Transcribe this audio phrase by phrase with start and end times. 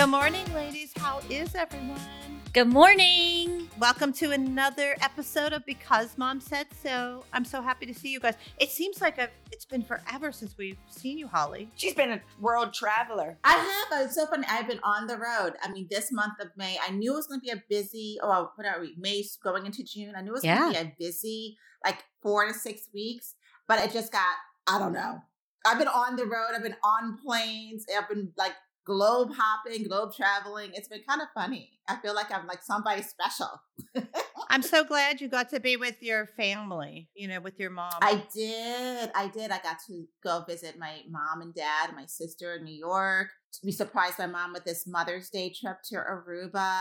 [0.00, 0.94] Good morning, ladies.
[0.96, 2.00] How is everyone?
[2.54, 3.68] Good morning.
[3.78, 7.22] Welcome to another episode of Because Mom Said So.
[7.34, 8.32] I'm so happy to see you guys.
[8.58, 11.68] It seems like I've, it's been forever since we've seen you, Holly.
[11.76, 13.36] She's been a world traveler.
[13.44, 13.52] I
[13.90, 14.06] have.
[14.06, 14.46] It's so funny.
[14.48, 15.52] I've been on the road.
[15.62, 18.16] I mean, this month of May, I knew it was going to be a busy.
[18.22, 18.94] Oh, what are we?
[18.98, 20.14] May going into June.
[20.16, 23.34] I knew it was going to be a busy, like four to six weeks.
[23.68, 24.34] But it just got.
[24.66, 25.18] I don't know.
[25.66, 26.52] I've been on the road.
[26.56, 27.84] I've been on planes.
[27.94, 30.70] I've been like globe hopping, globe traveling.
[30.74, 31.70] It's been kind of funny.
[31.88, 33.60] I feel like I'm like somebody special.
[34.50, 37.92] I'm so glad you got to be with your family, you know, with your mom.
[38.02, 39.10] I did.
[39.14, 39.52] I did.
[39.52, 43.28] I got to go visit my mom and dad, my sister in New York.
[43.64, 46.80] We surprised my mom with this Mother's Day trip to Aruba.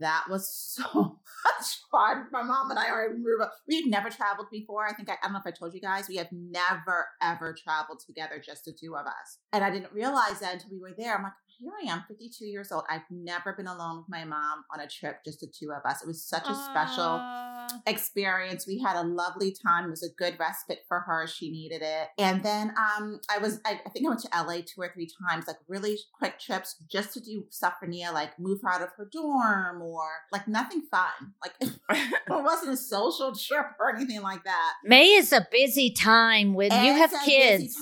[0.00, 0.92] That was so
[1.44, 2.26] much fun.
[2.32, 3.50] My mom and I are in Aruba.
[3.68, 4.86] We had never traveled before.
[4.86, 6.08] I think I, I don't know if I told you guys.
[6.08, 9.38] We have never ever traveled together, just the two of us.
[9.52, 11.16] And I didn't realize that until we were there.
[11.16, 12.84] I'm like, here I am, 52 years old.
[12.88, 16.02] I've never been alone with my mom on a trip, just the two of us.
[16.02, 17.20] It was such a special
[17.86, 18.66] experience.
[18.66, 19.84] We had a lovely time.
[19.84, 21.26] It was a good respite for her.
[21.26, 22.08] She needed it.
[22.18, 25.08] And then um, I was, I, I think I went to LA two or three
[25.28, 28.82] times, like really quick trips just to do stuff for Nia, like move her out
[28.82, 31.34] of her dorm or like nothing fun.
[31.42, 31.78] Like it
[32.28, 34.72] wasn't a social trip or anything like that.
[34.84, 37.76] May is a busy time when you have kids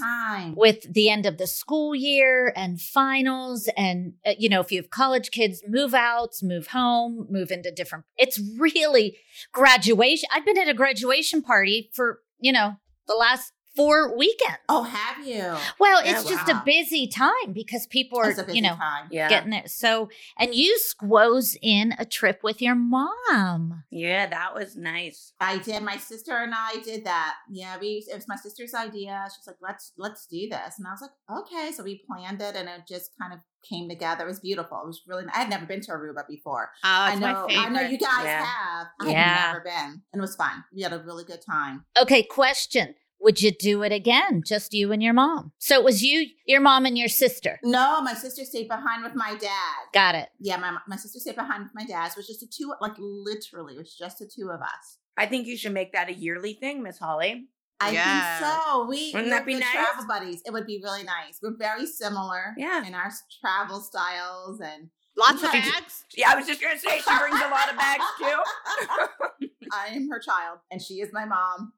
[0.55, 4.81] with the end of the school year and finals and uh, you know if you
[4.81, 9.19] have college kids move outs move home move into different it's really
[9.53, 12.75] graduation i've been at a graduation party for you know
[13.07, 14.59] the last four weekends.
[14.69, 15.55] Oh, have you?
[15.79, 16.61] Well, it's yeah, just wow.
[16.61, 18.77] a busy time because people are, you know,
[19.11, 19.29] yeah.
[19.29, 19.69] getting there.
[19.69, 23.85] So, and you squoze in a trip with your mom.
[23.91, 25.33] Yeah, that was nice.
[25.41, 25.83] I did.
[25.85, 27.37] My sister and I did that.
[27.49, 28.05] Yeah, we.
[28.11, 29.29] It was my sister's idea.
[29.35, 32.57] She's like, "Let's let's do this," and I was like, "Okay." So we planned it,
[32.57, 34.25] and it just kind of came together.
[34.25, 34.81] It was beautiful.
[34.83, 35.25] It was really.
[35.33, 36.71] I had never been to Aruba before.
[36.83, 37.47] Oh, I know.
[37.49, 38.45] I know you guys yeah.
[38.45, 38.87] have.
[39.01, 39.23] I yeah.
[39.23, 40.65] had never been, and it was fun.
[40.75, 41.85] We had a really good time.
[42.01, 44.43] Okay, question would you do it again?
[44.45, 45.53] Just you and your mom.
[45.59, 47.59] So it was you, your mom, and your sister.
[47.63, 49.77] No, my sister stayed behind with my dad.
[49.93, 50.29] Got it.
[50.39, 52.09] Yeah, my my sister stayed behind with my dad.
[52.09, 54.99] So it was just the two, like literally, it was just the two of us.
[55.17, 57.49] I think you should make that a yearly thing, Miss Holly.
[57.81, 58.39] I yeah.
[58.39, 58.87] think so.
[58.89, 59.71] We wouldn't that be nice?
[59.71, 60.43] Travel buddies.
[60.45, 61.39] It would be really nice.
[61.43, 66.05] We're very similar, yeah, in our travel styles and Lots of bags?
[66.17, 69.49] Yeah, I was just gonna say she brings a lot of bags too.
[69.73, 71.73] I am her child and she is my mom.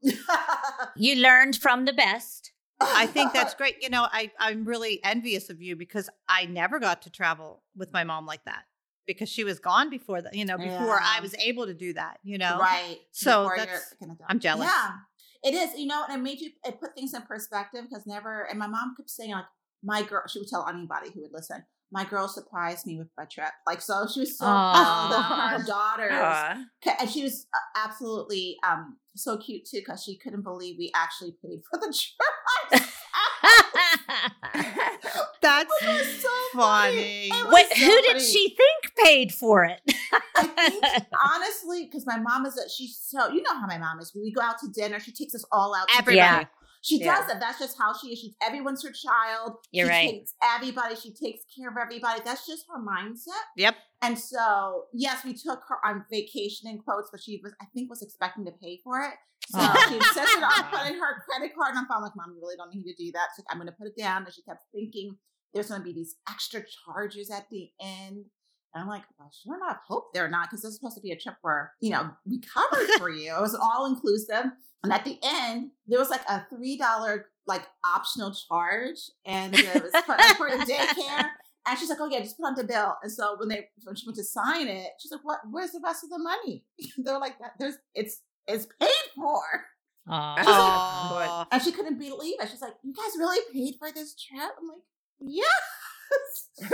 [0.96, 2.52] you learned from the best.
[2.80, 3.82] I think that's great.
[3.82, 7.92] You know, I, I'm really envious of you because I never got to travel with
[7.92, 8.64] my mom like that
[9.06, 11.16] because she was gone before that, you know, before yeah.
[11.16, 12.58] I was able to do that, you know?
[12.58, 12.98] Right.
[13.10, 13.94] So that's,
[14.28, 14.70] I'm jealous.
[14.70, 14.92] Yeah.
[15.42, 18.44] It is, you know, and it made you, it put things in perspective because never,
[18.44, 19.46] and my mom kept saying, like,
[19.82, 23.26] my girl, she would tell anybody who would listen, my girl surprised me with a
[23.26, 23.50] trip.
[23.66, 26.12] Like, so she was so proud of her daughters.
[26.12, 26.64] Aww.
[27.00, 31.34] And she was uh, absolutely um, so cute too, because she couldn't believe we actually
[31.44, 31.92] paid for the
[32.72, 32.82] trip.
[35.42, 35.72] That's
[36.22, 37.30] so funny.
[37.30, 37.50] funny.
[37.52, 38.02] Wait, so who funny.
[38.12, 39.80] did she think paid for it?
[40.36, 43.98] I think, honestly, because my mom is a, she's so, you know how my mom
[44.00, 44.14] is.
[44.14, 45.88] When we go out to dinner, she takes us all out.
[45.96, 46.16] Everybody.
[46.16, 46.44] Yeah.
[46.82, 47.14] She yeah.
[47.16, 47.40] does it.
[47.40, 48.18] That's just how she is.
[48.20, 49.56] She's everyone's her child.
[49.70, 50.10] You're she right.
[50.10, 50.96] Takes everybody.
[50.96, 52.20] She takes care of everybody.
[52.24, 53.44] That's just her mindset.
[53.56, 53.74] Yep.
[54.02, 57.90] And so, yes, we took her on vacation in quotes, but she was, I think,
[57.90, 59.12] was expecting to pay for it.
[59.48, 59.86] So oh.
[59.88, 62.74] she says it on putting her credit card, and I'm like, Mom, you really don't
[62.74, 63.28] need to do that.
[63.36, 64.24] So I'm going to put it down.
[64.24, 65.16] And she kept thinking
[65.52, 68.26] there's going to be these extra charges at the end.
[68.74, 71.10] And I'm like, well, sure enough, hope they're not, because this is supposed to be
[71.10, 73.34] a trip where, you know, we covered for you.
[73.34, 74.52] It was all inclusive.
[74.82, 79.82] And at the end, there was like a three dollar like optional charge, and it
[79.82, 81.26] was for, for the daycare.
[81.66, 83.94] And she's like, "Oh yeah, just put on the bill." And so when they when
[83.94, 85.40] she went to sign it, she's like, "What?
[85.50, 86.64] Where's the rest of the money?"
[86.98, 89.40] They're like, there's it's it's paid for."
[90.08, 91.46] Aww.
[91.52, 92.48] and she couldn't believe it.
[92.50, 94.78] She's like, "You guys really paid for this trip?" I'm like,
[95.20, 96.48] "Yes."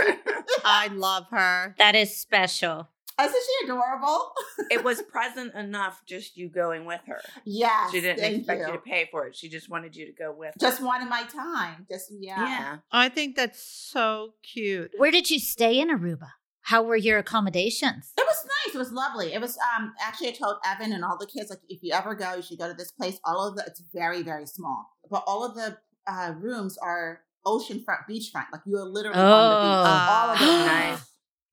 [0.65, 1.75] I love her.
[1.77, 2.89] That is special.
[3.19, 4.31] Isn't she adorable?
[4.69, 7.19] it was present enough just you going with her.
[7.45, 7.89] Yeah.
[7.89, 8.67] She didn't expect you.
[8.67, 8.73] you.
[8.73, 9.35] to pay for it.
[9.35, 10.59] She just wanted you to go with her.
[10.59, 11.87] Just wanted my time.
[11.89, 12.47] Just yeah.
[12.47, 12.77] Yeah.
[12.91, 14.91] I think that's so cute.
[14.97, 16.29] Where did you stay in Aruba?
[16.61, 18.11] How were your accommodations?
[18.17, 18.75] It was nice.
[18.75, 19.33] It was lovely.
[19.33, 22.13] It was um actually I told Evan and all the kids like if you ever
[22.13, 23.19] go, you should go to this place.
[23.23, 25.77] All of the it's very very small, but all of the
[26.07, 28.45] uh, rooms are oceanfront, beachfront.
[28.51, 29.23] Like you are literally oh.
[29.23, 30.09] on the beach.
[30.09, 31.11] All of them nice.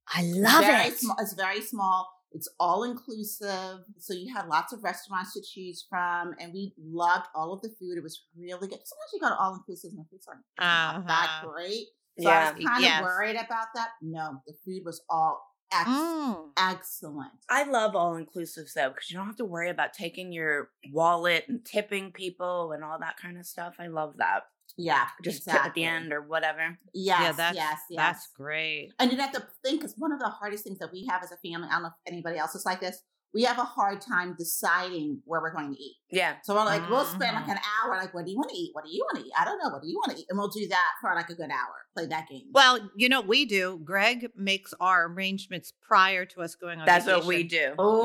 [0.08, 0.98] I love very it.
[0.98, 2.08] Small, it's very small.
[2.32, 3.78] It's all inclusive.
[3.98, 7.68] So you had lots of restaurants to choose from, and we loved all of the
[7.68, 7.96] food.
[7.96, 8.80] It was really good.
[8.84, 10.26] Sometimes you go to all inclusive and the food's
[10.58, 11.02] not uh-huh.
[11.06, 11.86] that great.
[12.18, 12.50] So yeah.
[12.50, 13.00] I was kind yes.
[13.00, 13.88] of worried about that.
[14.02, 15.40] No, the food was all
[15.72, 16.48] ex- mm.
[16.56, 17.32] excellent.
[17.48, 21.44] I love all inclusive though because you don't have to worry about taking your wallet
[21.48, 23.76] and tipping people and all that kind of stuff.
[23.78, 24.42] I love that.
[24.76, 25.68] Yeah, just exactly.
[25.68, 26.78] at the end or whatever.
[26.92, 27.98] Yes, yeah, that's, yes, yes.
[27.98, 28.92] That's great.
[28.98, 31.30] And you have to think because one of the hardest things that we have as
[31.30, 33.02] a family, I don't know if anybody else is like this
[33.34, 35.96] we have a hard time deciding where we're going to eat.
[36.10, 36.36] Yeah.
[36.44, 36.92] So we're like, mm-hmm.
[36.92, 37.88] we'll spend like an mm-hmm.
[37.88, 38.70] hour, like, what do you want to eat?
[38.72, 39.32] What do you want to eat?
[39.36, 39.70] I don't know.
[39.70, 40.26] What do you want to eat?
[40.30, 42.44] And we'll do that for like a good hour, play that game.
[42.52, 43.80] Well, you know, we do.
[43.84, 47.26] Greg makes our arrangements prior to us going on That's vacation.
[47.26, 47.74] what we do.
[47.76, 48.04] Oh.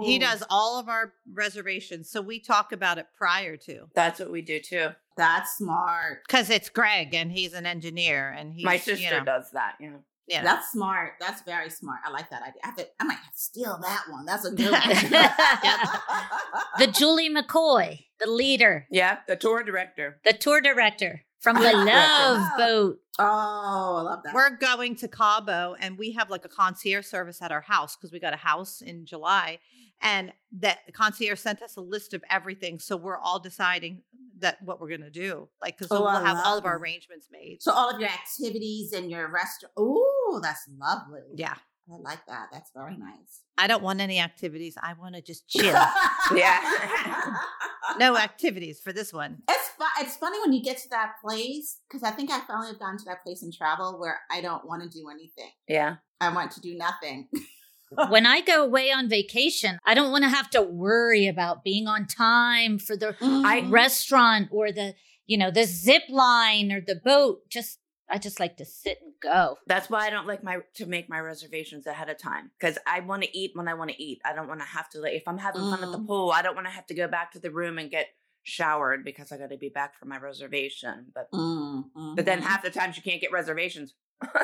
[0.00, 0.06] Yeah.
[0.06, 2.08] He does all of our reservations.
[2.08, 3.88] So we talk about it prior to.
[3.94, 4.90] That's what we do too.
[5.20, 6.22] That's smart.
[6.26, 9.74] Because it's Greg and he's an engineer and he's, My sister you know, does that,
[9.78, 9.96] yeah.
[10.26, 11.14] Yeah, that's smart.
[11.18, 11.98] That's very smart.
[12.06, 12.60] I like that idea.
[12.62, 14.24] I, think, I might have to steal that one.
[14.24, 14.80] That's a good one.
[16.78, 18.86] the Julie McCoy, the leader.
[18.92, 20.20] Yeah, the tour director.
[20.24, 22.54] The tour director from the Love oh.
[22.56, 23.00] Boat.
[23.18, 24.32] Oh, I love that.
[24.32, 28.12] We're going to Cabo and we have like a concierge service at our house because
[28.12, 29.58] we got a house in July.
[30.02, 32.78] And that the concierge sent us a list of everything.
[32.78, 34.02] So we're all deciding
[34.38, 35.48] that what we're going to do.
[35.62, 37.58] Like, because oh, we'll I have all of our arrangements made.
[37.60, 39.72] So all of your activities and your restaurant.
[39.76, 41.20] Oh, that's lovely.
[41.34, 41.54] Yeah.
[41.92, 42.46] I like that.
[42.52, 43.42] That's very nice.
[43.58, 44.76] I don't want any activities.
[44.80, 45.74] I want to just chill.
[46.34, 47.36] yeah.
[47.98, 49.42] no activities for this one.
[49.48, 52.68] It's fu- it's funny when you get to that place because I think I finally
[52.68, 55.50] have gotten to that place in travel where I don't want to do anything.
[55.68, 55.96] Yeah.
[56.20, 57.28] I want to do nothing.
[58.08, 61.86] when I go away on vacation, I don't want to have to worry about being
[61.86, 63.70] on time for the mm-hmm.
[63.70, 64.94] restaurant or the,
[65.26, 67.48] you know, the zip line or the boat.
[67.48, 67.78] Just
[68.08, 69.56] I just like to sit and go.
[69.66, 73.00] That's why I don't like my to make my reservations ahead of time because I
[73.00, 74.20] want to eat when I want to eat.
[74.24, 76.06] I don't want to have to like if I'm having fun at the mm.
[76.06, 78.08] pool, I don't want to have to go back to the room and get
[78.42, 81.06] showered because I got to be back for my reservation.
[81.14, 82.14] But mm, mm-hmm.
[82.16, 82.48] but then mm-hmm.
[82.48, 83.94] half the times you can't get reservations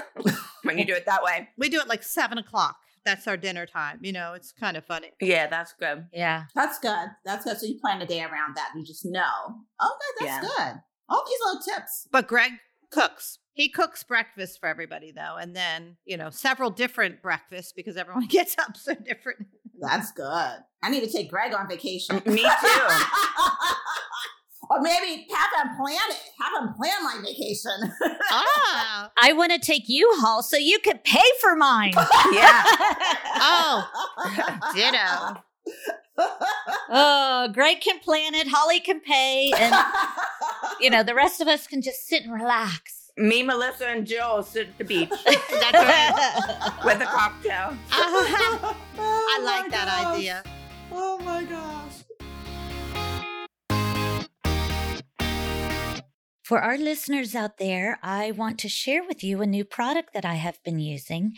[0.66, 1.48] when you do it that way.
[1.56, 2.76] We do it like seven o'clock
[3.06, 4.00] that's our dinner time.
[4.02, 5.12] You know, it's kind of funny.
[5.20, 6.06] Yeah, that's good.
[6.12, 6.44] Yeah.
[6.54, 7.08] That's good.
[7.24, 7.56] That's good.
[7.56, 8.72] So you plan a day around that.
[8.76, 9.20] You just know.
[9.80, 10.40] Okay, that's yeah.
[10.40, 10.80] good.
[11.08, 12.08] All these little tips.
[12.10, 12.52] But Greg
[12.90, 13.38] cooks.
[13.54, 18.26] He cooks breakfast for everybody though, and then, you know, several different breakfasts because everyone
[18.28, 19.46] gets up so different.
[19.80, 20.58] That's good.
[20.82, 22.20] I need to take Greg on vacation.
[22.26, 22.42] Me too.
[24.70, 26.18] or maybe have him plan it.
[26.40, 27.92] Have him plan my vacation.
[28.30, 31.92] ah, I want to take U-Haul so you could pay for mine.
[32.32, 32.64] yeah.
[33.36, 33.90] oh,
[34.74, 35.42] ditto.
[36.90, 38.48] oh, Greg can plan it.
[38.48, 39.74] Holly can pay, and
[40.80, 43.10] you know the rest of us can just sit and relax.
[43.18, 45.08] Me, Melissa, and Jill sit at the beach.
[45.08, 46.72] That's right.
[46.84, 47.76] With a cocktail.
[47.90, 50.16] Uh, I like that gosh.
[50.16, 50.42] idea.
[50.92, 51.85] Oh my gosh.
[56.46, 60.24] For our listeners out there, I want to share with you a new product that
[60.24, 61.32] I have been using.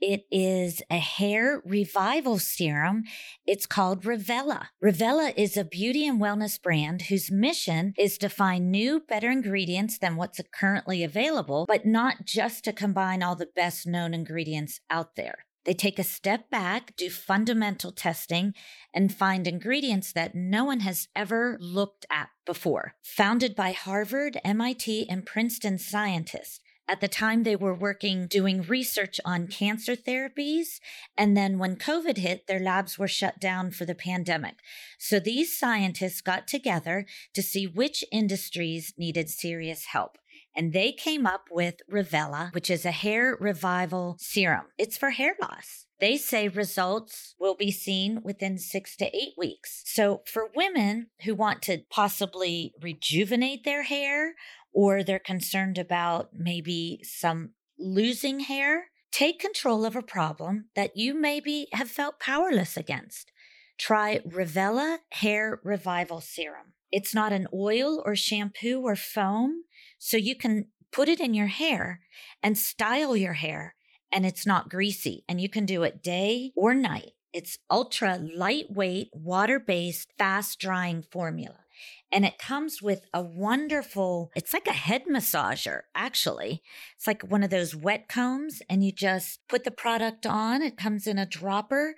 [0.00, 3.02] It is a hair revival serum.
[3.44, 4.66] It's called Revela.
[4.80, 9.98] Revela is a beauty and wellness brand whose mission is to find new, better ingredients
[9.98, 15.16] than what's currently available, but not just to combine all the best known ingredients out
[15.16, 15.44] there.
[15.64, 18.54] They take a step back, do fundamental testing,
[18.92, 22.94] and find ingredients that no one has ever looked at before.
[23.02, 26.60] Founded by Harvard, MIT, and Princeton scientists.
[26.88, 30.80] At the time, they were working doing research on cancer therapies.
[31.16, 34.56] And then when COVID hit, their labs were shut down for the pandemic.
[34.98, 40.18] So these scientists got together to see which industries needed serious help
[40.54, 44.66] and they came up with Revela, which is a hair revival serum.
[44.78, 45.86] It's for hair loss.
[46.00, 49.82] They say results will be seen within six to eight weeks.
[49.86, 54.34] So, for women who want to possibly rejuvenate their hair
[54.72, 61.14] or they're concerned about maybe some losing hair, take control of a problem that you
[61.14, 63.30] maybe have felt powerless against.
[63.78, 66.72] Try Revela Hair Revival Serum.
[66.90, 69.62] It's not an oil or shampoo or foam.
[70.04, 72.00] So you can put it in your hair
[72.42, 73.76] and style your hair,
[74.10, 75.24] and it's not greasy.
[75.28, 77.12] And you can do it day or night.
[77.32, 81.60] It's ultra lightweight, water based, fast drying formula.
[82.10, 86.62] And it comes with a wonderful, it's like a head massager, actually.
[86.96, 90.62] It's like one of those wet combs, and you just put the product on.
[90.62, 91.94] It comes in a dropper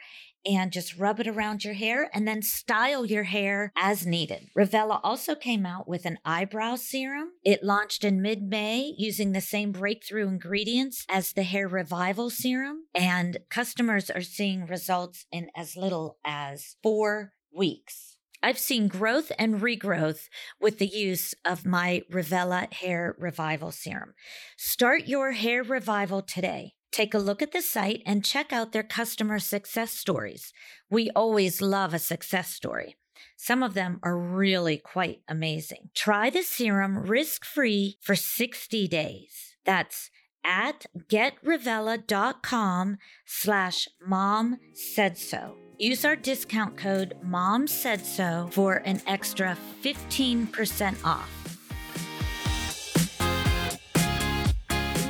[0.46, 4.48] and just rub it around your hair and then style your hair as needed.
[4.56, 7.30] Revela also came out with an eyebrow serum.
[7.44, 12.84] It launched in mid May using the same breakthrough ingredients as the hair revival serum,
[12.94, 18.16] and customers are seeing results in as little as four weeks.
[18.44, 20.28] I've seen growth and regrowth
[20.60, 24.12] with the use of my Revela Hair Revival Serum.
[24.58, 26.74] Start your hair revival today.
[26.94, 30.52] Take a look at the site and check out their customer success stories.
[30.88, 32.94] We always love a success story.
[33.36, 35.90] Some of them are really quite amazing.
[35.92, 39.56] Try the serum risk free for 60 days.
[39.64, 40.08] That's
[40.44, 45.56] at getrevela.com slash mom said so.
[45.76, 51.43] Use our discount code mom said so for an extra 15% off.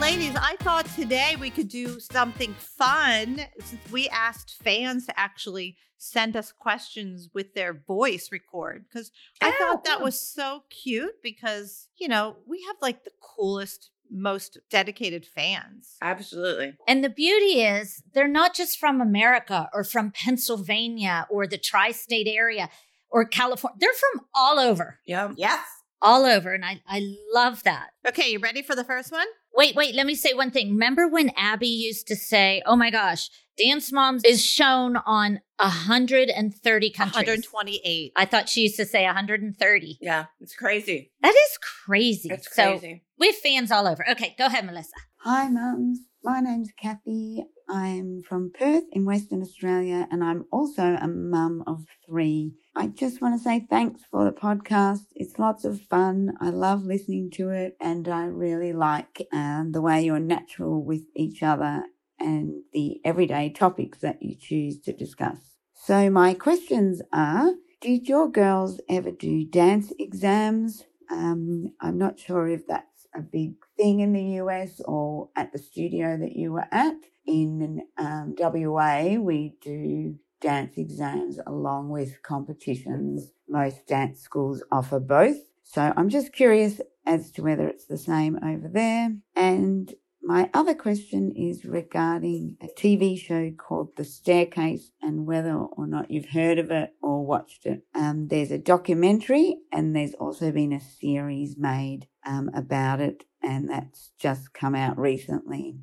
[0.04, 5.78] Ladies, I thought today we could do something fun since we asked fans to actually
[5.96, 10.04] send us questions with their voice record because I Oh, thought that cool.
[10.04, 15.96] was so cute because, you know, we have like the coolest, most dedicated fans.
[16.02, 16.74] Absolutely.
[16.86, 21.92] And the beauty is, they're not just from America or from Pennsylvania or the tri
[21.92, 22.68] state area
[23.08, 23.78] or California.
[23.80, 25.32] They're from all over, Yeah.
[25.34, 25.64] Yes.
[26.02, 26.52] all over.
[26.52, 27.88] And I, I love that.
[28.06, 29.26] Okay, you ready for the first one?
[29.56, 30.70] Wait, wait, let me say one thing.
[30.70, 36.90] Remember when Abby used to say, oh my gosh, Dance Moms is shown on 130
[36.90, 37.14] countries?
[37.14, 38.12] 128.
[38.16, 39.98] I thought she used to say 130.
[40.00, 40.24] Yeah.
[40.40, 41.12] It's crazy.
[41.22, 42.30] That is crazy.
[42.32, 43.04] It's So crazy.
[43.18, 44.04] we have fans all over.
[44.10, 44.90] Okay, go ahead, Melissa.
[45.22, 46.00] Hi, mums.
[46.22, 47.44] My name's Kathy.
[47.68, 52.52] I'm from Perth in Western Australia, and I'm also a mum of three.
[52.76, 55.06] I just want to say thanks for the podcast.
[55.14, 56.34] It's lots of fun.
[56.40, 61.02] I love listening to it, and I really like um, the way you're natural with
[61.14, 61.84] each other
[62.18, 65.38] and the everyday topics that you choose to discuss.
[65.74, 70.82] So, my questions are Did your girls ever do dance exams?
[71.10, 75.58] Um, I'm not sure if that's a big thing in the US or at the
[75.58, 76.96] studio that you were at.
[77.26, 83.32] In um, WA, we do dance exams along with competitions.
[83.48, 85.38] Most dance schools offer both.
[85.64, 89.16] So I'm just curious as to whether it's the same over there.
[89.34, 95.86] And my other question is regarding a TV show called The Staircase and whether or
[95.86, 97.82] not you've heard of it or watched it.
[97.94, 103.68] Um, there's a documentary and there's also been a series made um, about it, and
[103.68, 105.76] that's just come out recently.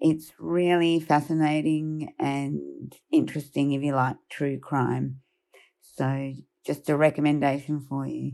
[0.00, 5.20] It's really fascinating and interesting if you like true crime.
[5.80, 8.32] So, just a recommendation for you.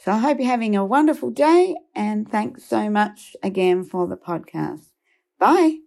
[0.00, 4.16] So, I hope you're having a wonderful day, and thanks so much again for the
[4.16, 4.86] podcast.
[5.38, 5.78] Bye.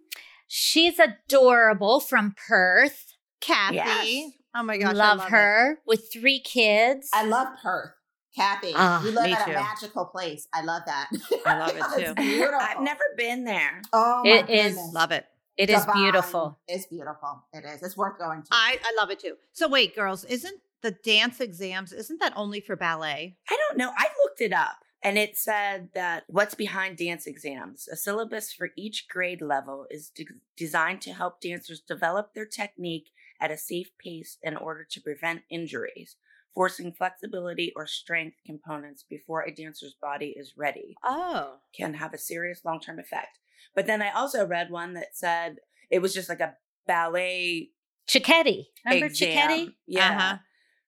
[0.46, 3.14] She's adorable from Perth.
[3.40, 3.76] Kathy.
[3.76, 4.32] Yes.
[4.54, 4.90] Oh my gosh.
[4.90, 5.30] I love, love it.
[5.30, 7.10] her with three kids.
[7.12, 7.92] I love Perth.
[8.36, 9.50] Kathy, Ah, you live at too.
[9.52, 10.46] a magical place.
[10.52, 11.08] I love that.
[11.46, 12.14] I love it too.
[12.14, 12.58] beautiful.
[12.60, 13.82] I've never been there.
[13.92, 14.92] Oh, my It is goodness.
[14.94, 15.26] Love it.
[15.56, 16.02] it is Divine.
[16.02, 16.58] beautiful.
[16.68, 17.44] It's beautiful.
[17.52, 17.82] It is.
[17.82, 18.48] It's worth going to.
[18.52, 19.34] I, I love it too.
[19.52, 23.36] So wait, girls, isn't the dance exams, isn't that only for ballet?
[23.50, 23.90] I don't know.
[23.96, 27.88] I looked it up and it said that what's behind dance exams?
[27.88, 33.08] A syllabus for each grade level is de- designed to help dancers develop their technique
[33.40, 36.14] at a safe pace in order to prevent injuries,
[36.58, 41.58] forcing flexibility or strength components before a dancer's body is ready Oh.
[41.72, 43.38] can have a serious long term effect.
[43.76, 46.54] But then I also read one that said it was just like a
[46.88, 47.70] ballet
[48.08, 48.64] Cecchetti.
[48.84, 49.28] Remember exam.
[49.50, 49.68] Cecchetti?
[49.86, 50.10] Yeah.
[50.16, 50.36] Uh-huh.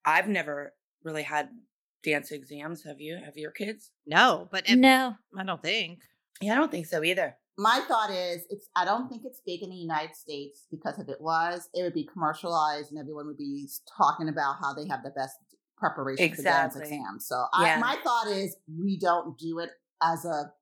[0.04, 0.72] I've never
[1.04, 1.50] really had
[2.02, 2.82] dance exams.
[2.82, 3.20] Have you?
[3.24, 3.92] Have your kids?
[4.06, 5.14] No, but it, No.
[5.38, 6.00] I don't think.
[6.40, 7.36] Yeah, I don't think so either.
[7.58, 11.08] my thought is it's I don't think it's big in the United States because if
[11.08, 15.02] it was, it would be commercialized and everyone would be talking about how they have
[15.04, 15.36] the best
[15.80, 16.96] preparation for dance Exactly.
[16.96, 17.26] exams.
[17.26, 17.76] So Yeah.
[17.76, 19.70] I, my thought is we don't do it
[20.02, 20.52] as a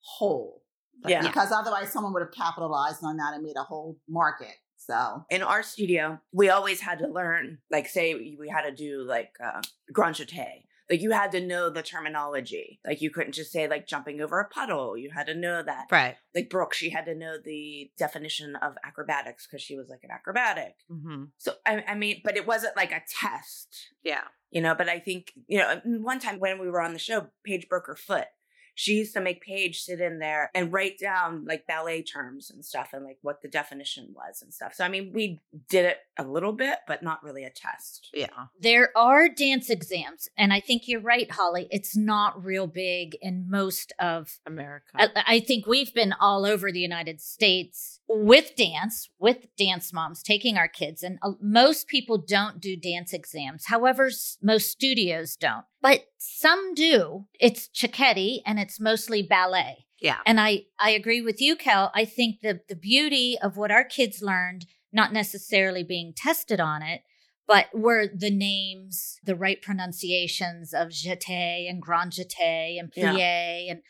[0.00, 0.62] whole.
[1.06, 1.22] Yeah.
[1.22, 4.54] Because otherwise someone would have capitalized on that and made a whole market.
[4.76, 8.72] So In our studio, we always had to learn, like, say we we had to
[8.72, 9.62] do like uh,
[9.92, 10.64] grand jeté.
[10.90, 12.80] Like you had to know the terminology.
[12.86, 14.98] Like you couldn't just say like jumping over a puddle.
[14.98, 15.86] You had to know that.
[15.90, 16.16] Right.
[16.34, 20.10] Like Brooke, she had to know the definition of acrobatics because she was like an
[20.10, 20.74] acrobatic.
[20.92, 21.24] Mm-hmm.
[21.38, 23.94] So I, I mean, but it wasn't like a test.
[24.02, 24.24] Yeah.
[24.54, 27.26] You know but i think you know one time when we were on the show
[27.44, 28.28] paige broke her foot
[28.74, 32.64] she used to make paige sit in there and write down like ballet terms and
[32.64, 35.98] stuff and like what the definition was and stuff so i mean we did it
[36.18, 38.26] a little bit but not really a test Yeah.
[38.60, 41.66] There are dance exams, and I think you're right, Holly.
[41.70, 44.38] It's not real big in most of.
[44.46, 44.86] America.
[44.94, 50.22] I, I think we've been all over the United States with dance, with dance moms
[50.22, 53.64] taking our kids, and uh, most people don't do dance exams.
[53.66, 57.26] However, s- most studios don't, but some do.
[57.38, 59.84] It's Cecchetti, and it's mostly ballet.
[60.00, 60.20] yeah.
[60.24, 61.92] And I, I agree with you, Kel.
[61.94, 64.64] I think the, the beauty of what our kids learned,
[64.94, 67.02] not necessarily being tested on it,
[67.46, 73.72] but were the names the right pronunciations of jeté and grand jeté and plié yeah.
[73.72, 73.82] and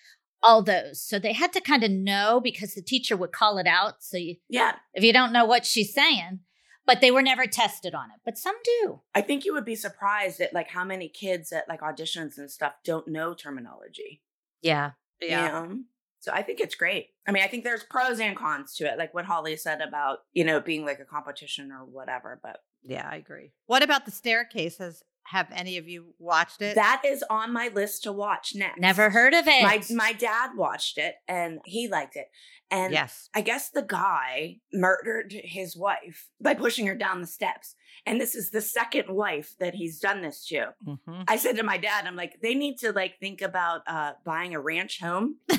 [0.42, 1.00] all those.
[1.00, 4.02] So they had to kind of know because the teacher would call it out.
[4.02, 6.40] So you, yeah, if you don't know what she's saying,
[6.86, 8.20] but they were never tested on it.
[8.24, 9.00] But some do.
[9.14, 12.50] I think you would be surprised at like how many kids at like auditions and
[12.50, 14.22] stuff don't know terminology.
[14.62, 15.44] Yeah, yeah.
[15.44, 15.78] You know?
[16.20, 17.08] So I think it's great.
[17.28, 20.20] I mean, I think there's pros and cons to it, like what Holly said about
[20.32, 22.40] you know being like a competition or whatever.
[22.42, 23.52] But yeah, I agree.
[23.66, 25.02] What about the staircases?
[25.24, 26.74] Have any of you watched it?
[26.74, 28.78] That is on my list to watch next.
[28.78, 29.62] Never heard of it.
[29.62, 32.28] My my dad watched it and he liked it.
[32.70, 33.28] And yes.
[33.34, 37.76] I guess the guy murdered his wife by pushing her down the steps.
[38.06, 40.74] And this is the second wife that he's done this to.
[40.86, 41.22] Mm-hmm.
[41.28, 44.54] I said to my dad, I'm like, they need to like think about uh, buying
[44.54, 45.36] a ranch home,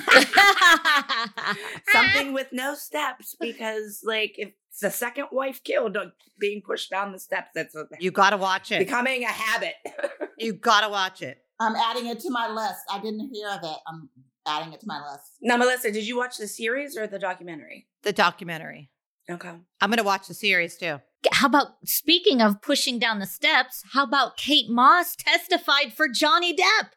[1.92, 6.06] something with no steps, because like if the second wife killed uh,
[6.38, 8.78] being pushed down the steps, that's a, you got to watch it.
[8.78, 9.74] Becoming a habit.
[10.38, 11.38] you got to watch it.
[11.58, 12.80] I'm adding it to my list.
[12.90, 13.76] I didn't hear of it.
[13.86, 14.10] I'm
[14.46, 15.38] adding it to my list.
[15.40, 17.86] Now, Melissa, did you watch the series or the documentary?
[18.02, 18.90] The documentary.
[19.28, 19.52] Okay.
[19.80, 21.00] I'm going to watch the series too.
[21.32, 23.82] How about speaking of pushing down the steps?
[23.92, 26.90] How about Kate Moss testified for Johnny Depp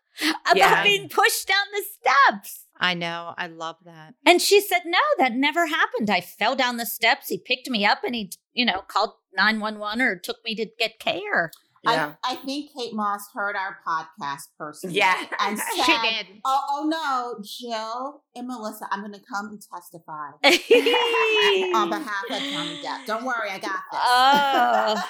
[0.46, 0.84] about yeah.
[0.84, 2.66] being pushed down the steps?
[2.80, 3.34] I know.
[3.38, 4.14] I love that.
[4.26, 6.10] And she said, No, that never happened.
[6.10, 7.28] I fell down the steps.
[7.28, 11.00] He picked me up and he, you know, called 911 or took me to get
[11.00, 11.52] care.
[11.84, 12.14] Yeah.
[12.24, 14.98] I, I think Kate Moss heard our podcast personally.
[14.98, 15.16] Yeah.
[15.40, 16.28] And said, she did.
[16.46, 20.32] Oh, oh no, Jill and Melissa, I'm going to come and testify
[21.78, 23.06] on behalf of Johnny Depp.
[23.06, 24.02] Don't worry, I got this.
[24.04, 25.04] Oh.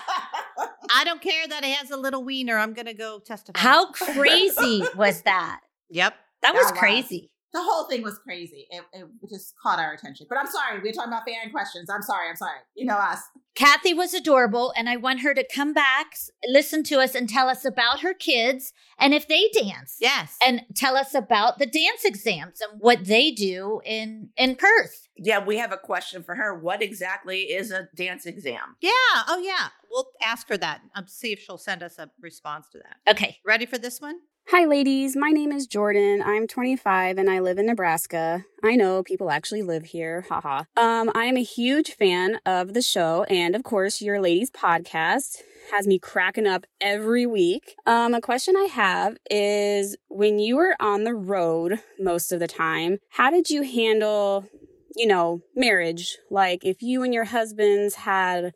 [0.96, 2.58] I don't care that he has a little wiener.
[2.58, 3.60] I'm going to go testify.
[3.60, 5.62] How crazy was that?
[5.90, 6.16] Yep.
[6.42, 8.68] That was crazy the whole thing was crazy.
[8.70, 10.28] It, it, just caught our attention.
[10.30, 11.90] But I'm sorry, we are talking about fan questions.
[11.90, 12.30] I'm sorry.
[12.30, 12.60] I'm sorry.
[12.76, 13.20] You know us.
[13.56, 16.14] Kathy was adorable, and I want her to come back,
[16.48, 19.98] listen to us, and tell us about her kids and if they dance.
[20.00, 25.10] Yes, and tell us about the dance exams and what they do in in Perth.
[25.22, 26.58] Yeah, we have a question for her.
[26.58, 28.78] What exactly is a dance exam?
[28.80, 28.92] Yeah.
[29.28, 29.70] Oh, yeah.
[29.92, 30.82] We'll ask her that.
[30.96, 33.12] Um, see if she'll send us a response to that.
[33.12, 33.38] Okay.
[33.46, 34.20] Ready for this one?
[34.52, 35.16] Hi, ladies.
[35.16, 36.24] My name is Jordan.
[36.26, 38.46] I'm 25 and I live in Nebraska.
[38.64, 40.26] I know people actually live here.
[40.28, 40.64] Haha.
[40.76, 45.44] Um, I am a huge fan of the show and, of course, your ladies' podcast
[45.72, 47.76] has me cracking up every week.
[47.86, 52.48] Um, a question I have is when you were on the road most of the
[52.48, 54.48] time, how did you handle,
[54.96, 56.18] you know, marriage?
[56.32, 58.54] Like if you and your husbands had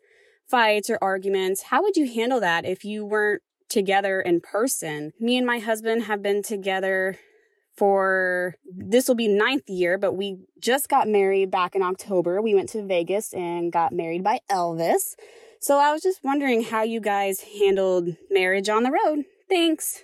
[0.50, 3.42] fights or arguments, how would you handle that if you weren't
[3.74, 5.12] together in person.
[5.20, 7.18] Me and my husband have been together
[7.76, 12.40] for this will be ninth year, but we just got married back in October.
[12.40, 15.14] We went to Vegas and got married by Elvis.
[15.60, 19.24] So I was just wondering how you guys handled marriage on the road.
[19.48, 20.02] Thanks.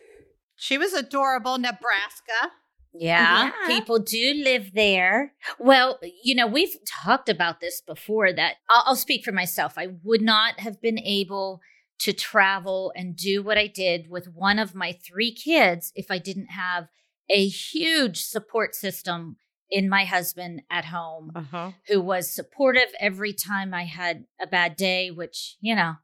[0.57, 2.51] She was adorable, Nebraska.
[2.93, 5.33] Yeah, yeah, people do live there.
[5.61, 9.75] Well, you know, we've talked about this before that I'll, I'll speak for myself.
[9.77, 11.61] I would not have been able
[12.01, 16.19] to travel and do what I did with one of my three kids if I
[16.19, 16.89] didn't have
[17.29, 19.37] a huge support system
[19.71, 21.73] in my husband at home uh-huh.
[21.87, 25.95] who was supportive every time I had a bad day, which, you know,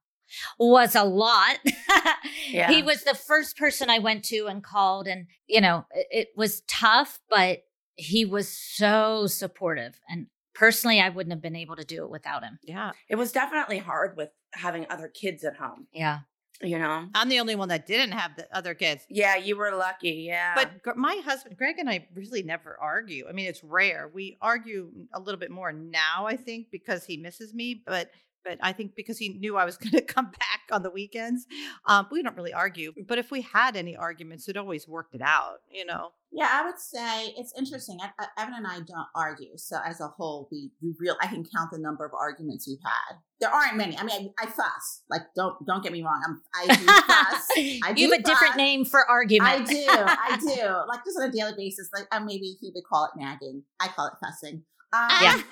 [0.59, 1.59] was a lot.
[2.50, 2.70] yeah.
[2.70, 6.28] He was the first person I went to and called, and, you know, it, it
[6.37, 7.62] was tough, but
[7.94, 9.98] he was so supportive.
[10.09, 10.26] And
[10.57, 12.59] personally, I wouldn't have been able to do it without him.
[12.64, 12.92] Yeah.
[13.09, 15.87] It was definitely hard with having other kids at home.
[15.92, 16.21] Yeah.
[16.62, 19.05] You know, I'm the only one that didn't have the other kids.
[19.11, 20.25] Yeah, you were lucky.
[20.27, 20.55] Yeah.
[20.55, 23.27] But my husband, Greg, and I really never argue.
[23.29, 24.11] I mean, it's rare.
[24.12, 27.83] We argue a little bit more now, I think, because he misses me.
[27.87, 28.11] But
[28.46, 31.46] but I think because he knew I was going to come back on the weekends,
[31.87, 32.92] um, we don't really argue.
[33.06, 36.11] But if we had any arguments, it always worked it out, you know.
[36.32, 37.98] Yeah, I would say it's interesting.
[38.02, 41.16] I, I, Evan and I don't argue, so as a whole, we we real.
[41.22, 43.16] I can count the number of arguments we've had.
[43.40, 43.96] There aren't many.
[43.96, 45.02] I mean, I, I fuss.
[45.09, 46.20] Like, don't don't get me wrong.
[46.26, 47.48] I'm I do fuss.
[47.85, 48.32] I do you have a fuss.
[48.32, 49.50] different name for argument.
[49.50, 49.87] I do.
[49.88, 50.88] I do.
[50.88, 51.88] Like just on a daily basis.
[51.94, 53.62] Like, uh, maybe he would call it nagging.
[53.80, 54.64] I call it fussing.
[54.92, 55.42] Um, yeah.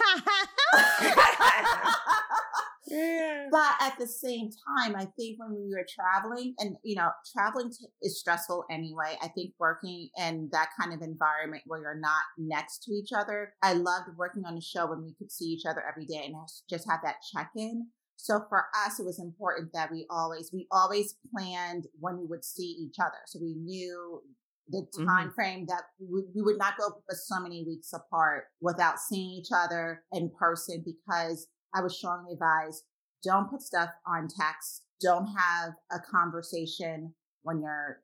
[3.50, 7.70] But at the same time, I think when we were traveling, and you know, traveling
[7.70, 9.16] t- is stressful anyway.
[9.22, 13.54] I think working in that kind of environment where you're not next to each other,
[13.62, 16.34] I loved working on a show when we could see each other every day and
[16.68, 17.88] just have that check in.
[18.16, 22.44] So for us, it was important that we always we always planned when we would
[22.44, 24.22] see each other, so we knew
[24.68, 25.34] the time mm-hmm.
[25.34, 29.48] frame that we, we would not go for so many weeks apart without seeing each
[29.54, 32.84] other in person because I would strongly advise
[33.22, 34.82] don't put stuff on text.
[35.00, 38.00] don't have a conversation when you're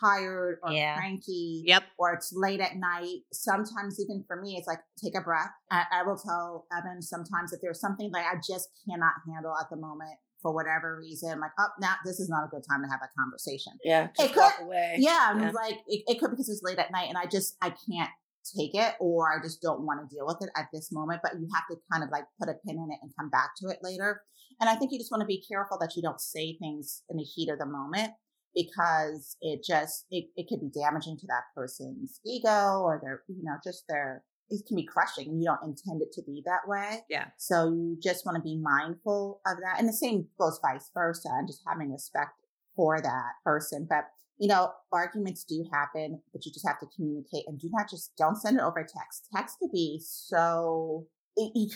[0.00, 0.96] tired or yeah.
[0.96, 5.20] cranky yep or it's late at night sometimes even for me it's like take a
[5.20, 9.52] breath I, I will tell evan sometimes if there's something that i just cannot handle
[9.60, 12.82] at the moment for whatever reason, like, oh, now this is not a good time
[12.82, 13.72] to have that conversation.
[13.84, 14.96] Yeah, it could, away.
[14.98, 15.50] Yeah, yeah.
[15.50, 18.10] like it, it, could because it's late at night, and I just I can't
[18.56, 21.20] take it, or I just don't want to deal with it at this moment.
[21.22, 23.50] But you have to kind of like put a pin in it and come back
[23.58, 24.22] to it later.
[24.60, 27.16] And I think you just want to be careful that you don't say things in
[27.16, 28.12] the heat of the moment
[28.54, 33.42] because it just it, it could be damaging to that person's ego or their you
[33.44, 36.66] know just their it can be crushing and you don't intend it to be that
[36.66, 40.58] way yeah so you just want to be mindful of that and the same goes
[40.62, 42.32] vice versa and just having respect
[42.74, 44.04] for that person but
[44.40, 48.12] you know arguments do happen but you just have to communicate and do not just
[48.16, 51.06] don't send it over text text could be so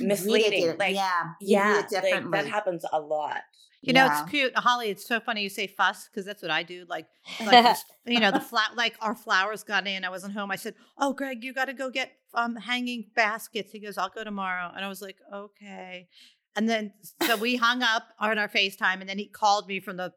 [0.01, 3.43] misleading like yeah yeah like, that happens a lot
[3.87, 4.89] you know, it's cute, Holly.
[4.89, 6.87] It's so funny you say fuss because that's what I do.
[6.89, 7.07] Like,
[7.45, 10.05] like you know, the flat, like our flowers got in.
[10.05, 10.51] I wasn't home.
[10.51, 14.09] I said, "Oh, Greg, you got to go get um hanging baskets." He goes, "I'll
[14.09, 16.09] go tomorrow," and I was like, "Okay."
[16.57, 19.99] And then so we hung up on our FaceTime, and then he called me from
[19.99, 20.13] the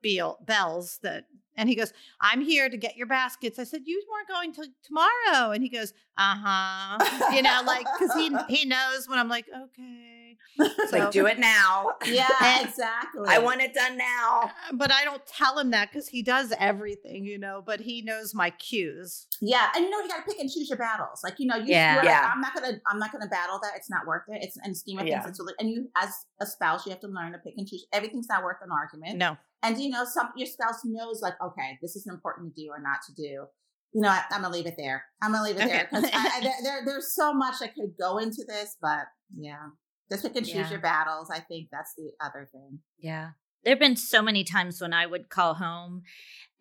[0.46, 1.26] bells that
[1.58, 1.92] and he goes,
[2.22, 3.60] I'm here to get your baskets.
[3.60, 5.52] I said, You weren't going to tomorrow.
[5.52, 7.34] And he goes, Uh huh.
[7.36, 10.18] You know, like, because he, he knows when I'm like, Okay.
[10.60, 11.92] It's so, like, do it now.
[12.06, 12.28] Yeah,
[12.62, 13.28] exactly.
[13.28, 14.44] I want it done now.
[14.44, 18.02] Uh, but I don't tell him that because he does everything, you know, but he
[18.02, 19.28] knows my cues.
[19.42, 19.70] Yeah.
[19.76, 21.22] And you know, you got to pick and choose your battles.
[21.24, 22.02] Like, you know, you, yeah.
[22.04, 22.22] yeah.
[22.22, 23.74] Like, I'm not going to, I'm not going to battle that.
[23.76, 24.42] It's not worth it.
[24.42, 25.20] It's in scheme of yeah.
[25.20, 25.32] things.
[25.32, 27.86] It's really, and you, as a spouse, you have to learn to pick and choose.
[27.92, 29.18] Everything's not worth an argument.
[29.18, 29.38] No.
[29.64, 32.80] And you know, some your spouse knows like, okay, this is important to do or
[32.80, 33.48] not to do.
[33.94, 35.04] You know, I, am gonna leave it there.
[35.22, 35.70] I'm gonna leave it okay.
[35.70, 36.12] there because
[36.64, 39.68] there, there's so much that could go into this, but yeah,
[40.12, 40.70] just pick and choose yeah.
[40.70, 41.32] your battles.
[41.32, 42.80] I think that's the other thing.
[43.00, 43.30] Yeah,
[43.64, 46.04] there have been so many times when I would call home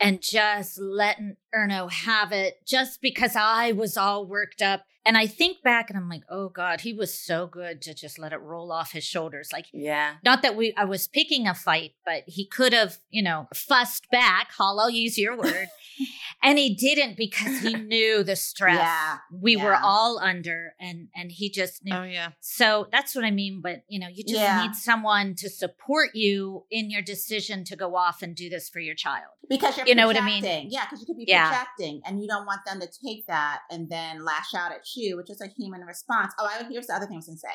[0.00, 4.84] and just letting Erno have it just because I was all worked up.
[5.06, 8.18] And I think back and I'm like, oh God, he was so good to just
[8.18, 9.50] let it roll off his shoulders.
[9.52, 10.14] Like, yeah.
[10.24, 14.10] Not that we I was picking a fight, but he could have, you know, fussed
[14.10, 14.52] back.
[14.52, 15.68] Hall, I'll use your word.
[16.42, 19.18] and he didn't because he knew the stress yeah.
[19.32, 19.64] we yeah.
[19.64, 21.94] were all under and and he just knew.
[21.94, 22.30] Oh yeah.
[22.40, 23.60] So that's what I mean.
[23.62, 24.62] But you know, you just yeah.
[24.62, 28.80] need someone to support you in your decision to go off and do this for
[28.80, 29.30] your child.
[29.48, 30.68] Because you're you know what I mean?
[30.70, 33.88] Yeah, because you could be projecting and you don't want them to take that and
[33.88, 36.32] then lash out at you, which is a human response.
[36.38, 37.48] Oh, I here's the other thing I was gonna say.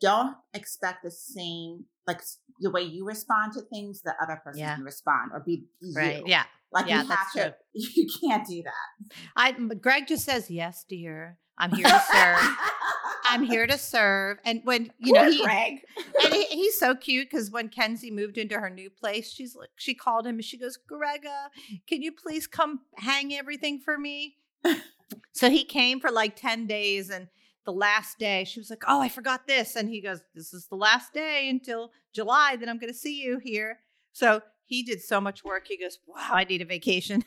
[0.00, 2.20] Don't expect the same like
[2.60, 4.74] the way you respond to things, the other person yeah.
[4.74, 6.18] can respond or be, be right.
[6.18, 6.24] You.
[6.26, 6.44] Yeah.
[6.72, 7.52] Like yeah, you have to, true.
[7.94, 9.16] you can't do that.
[9.36, 11.38] I Greg just says yes, dear.
[11.56, 12.56] I'm here to serve.
[13.24, 14.38] I'm here to serve.
[14.44, 15.80] And when you Poor know he, Greg,
[16.22, 19.70] and he, he's so cute because when Kenzie moved into her new place, she's like,
[19.76, 21.48] she called him and she goes, Grega,
[21.86, 24.36] can you please come hang everything for me?
[25.34, 27.28] so he came for like ten days, and
[27.66, 30.66] the last day she was like, "Oh, I forgot this," and he goes, "This is
[30.68, 32.56] the last day until July.
[32.56, 33.80] that I'm going to see you here."
[34.12, 35.66] So he did so much work.
[35.68, 37.24] He goes, "Wow, I need a vacation."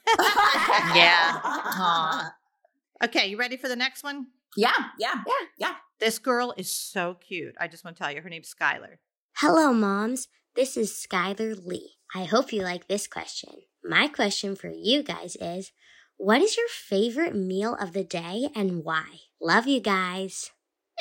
[0.95, 1.39] yeah.
[1.43, 2.31] Aww.
[3.03, 4.25] Okay, you ready for the next one?
[4.55, 5.75] Yeah, yeah, yeah, yeah.
[5.99, 7.53] This girl is so cute.
[7.59, 8.95] I just want to tell you, her name's Skylar.
[9.35, 10.27] Hello, moms.
[10.55, 11.91] This is Skylar Lee.
[12.15, 13.51] I hope you like this question.
[13.83, 15.71] My question for you guys is
[16.17, 19.05] what is your favorite meal of the day and why?
[19.41, 20.51] Love you guys.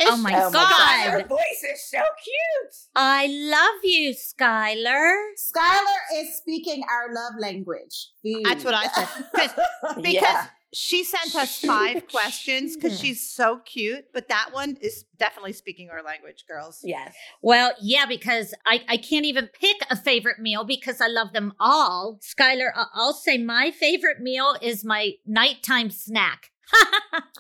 [0.03, 0.53] oh my, oh god.
[0.53, 1.11] god.
[1.11, 2.75] Her voice is so cute.
[2.95, 5.15] I love you, Skylar.
[5.39, 8.11] Skylar is speaking our love language.
[8.45, 9.55] That's what I said.
[10.03, 10.47] Because yeah
[10.77, 15.89] she sent us five questions because she's so cute, but that one is definitely speaking
[15.91, 16.81] our language, girls.
[16.85, 17.15] Yes.
[17.41, 21.55] Well, yeah, because I, I can't even pick a favorite meal because I love them
[21.59, 22.21] all.
[22.23, 26.51] Skylar, I'll say my favorite meal is my nighttime snack.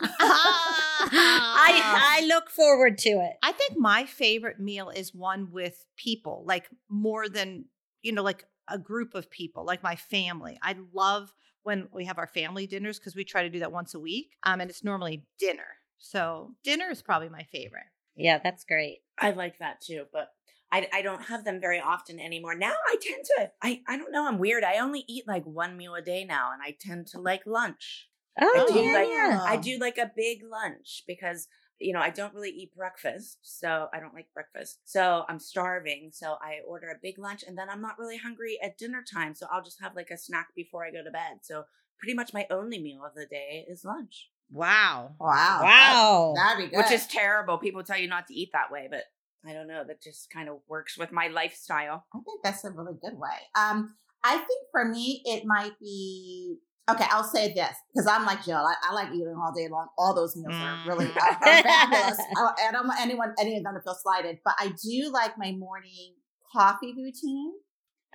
[0.08, 1.00] I
[2.20, 3.32] I look forward to it.
[3.42, 7.66] I think my favorite meal is one with people, like more than,
[8.02, 10.58] you know, like a group of people, like my family.
[10.62, 11.32] I love
[11.66, 14.36] when we have our family dinners because we try to do that once a week.
[14.44, 15.66] Um, and it's normally dinner.
[15.98, 17.86] So dinner is probably my favorite.
[18.14, 19.00] Yeah, that's great.
[19.18, 20.28] I like that too, but
[20.70, 22.54] I, I don't have them very often anymore.
[22.54, 24.62] Now I tend to I, I don't know, I'm weird.
[24.62, 28.08] I only eat like one meal a day now and I tend to like lunch.
[28.40, 28.92] Oh, I do yeah.
[28.92, 33.38] like I do like a big lunch because you know, I don't really eat breakfast,
[33.42, 34.80] so I don't like breakfast.
[34.84, 38.58] So I'm starving, so I order a big lunch and then I'm not really hungry
[38.62, 41.40] at dinner time, so I'll just have like a snack before I go to bed.
[41.42, 41.64] So
[41.98, 44.30] pretty much my only meal of the day is lunch.
[44.50, 45.16] Wow.
[45.20, 45.60] Wow.
[45.62, 46.34] Wow.
[46.36, 46.78] That, would be good.
[46.78, 47.58] Which is terrible.
[47.58, 49.04] People tell you not to eat that way, but
[49.46, 52.06] I don't know, that just kind of works with my lifestyle.
[52.12, 53.36] I think that's a really good way.
[53.54, 56.56] Um, I think for me, it might be
[56.90, 57.04] okay.
[57.10, 58.56] I'll say this because I'm like Jill.
[58.56, 59.88] I, I, like eating all day long.
[59.98, 61.16] All those meals are really mm.
[61.16, 62.18] are, are fabulous.
[62.36, 65.38] I, I don't want anyone, any of them to feel slighted, but I do like
[65.38, 66.14] my morning
[66.52, 67.52] coffee routine.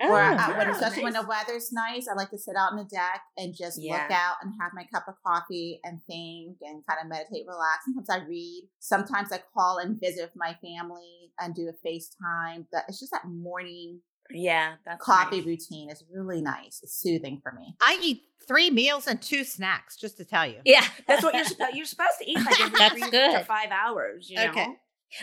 [0.00, 1.14] Oh, where I, when, especially nice.
[1.14, 3.92] when the weather's nice, I like to sit out on the deck and just yeah.
[3.92, 7.84] look out and have my cup of coffee and think and kind of meditate, relax.
[7.84, 8.68] Sometimes I read.
[8.80, 12.66] Sometimes I call and visit with my family and do a FaceTime.
[12.72, 14.00] But it's just that morning
[14.34, 15.46] yeah, that's coffee nice.
[15.46, 16.80] routine is really nice.
[16.82, 17.76] It's soothing for me.
[17.80, 20.58] I eat three meals and two snacks, just to tell you.
[20.64, 21.74] Yeah, that's what you're supposed.
[21.74, 23.38] You're supposed to eat like every that's three good.
[23.38, 24.28] to five hours.
[24.30, 24.50] You know?
[24.50, 24.66] Okay.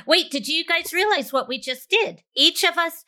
[0.06, 2.22] Wait, did you guys realize what we just did?
[2.36, 3.06] Each of us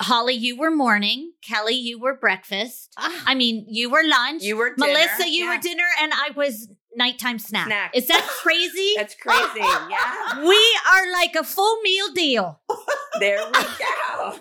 [0.00, 1.32] Holly, you were morning.
[1.42, 2.92] Kelly, you were breakfast.
[2.98, 3.24] Ah.
[3.26, 4.42] I mean, you were lunch.
[4.42, 4.92] You were dinner.
[4.92, 5.56] Melissa, you yeah.
[5.56, 7.66] were dinner, and I was nighttime snack.
[7.66, 7.90] snack.
[7.94, 8.92] Is that crazy?
[8.96, 9.60] That's crazy.
[9.60, 10.40] yeah.
[10.46, 12.60] We are like a full meal deal.
[13.20, 14.38] there we go.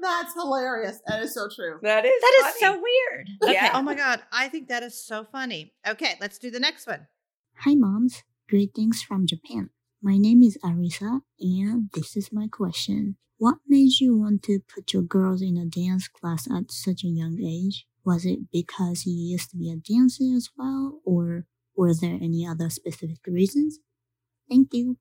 [0.00, 1.00] That's hilarious.
[1.06, 1.78] That is so true.
[1.82, 2.52] That is That funny.
[2.54, 3.28] is so weird.
[3.42, 3.52] Okay.
[3.54, 3.70] Yeah.
[3.74, 5.72] Oh my god, I think that is so funny.
[5.86, 7.06] Okay, let's do the next one.
[7.60, 8.22] Hi moms.
[8.48, 9.70] Greetings from Japan.
[10.02, 13.16] My name is Arisa and this is my question.
[13.38, 17.08] What made you want to put your girls in a dance class at such a
[17.08, 17.86] young age?
[18.06, 22.46] Was it because you used to be a dancer as well, or were there any
[22.46, 23.80] other specific reasons?
[24.48, 24.98] Thank you.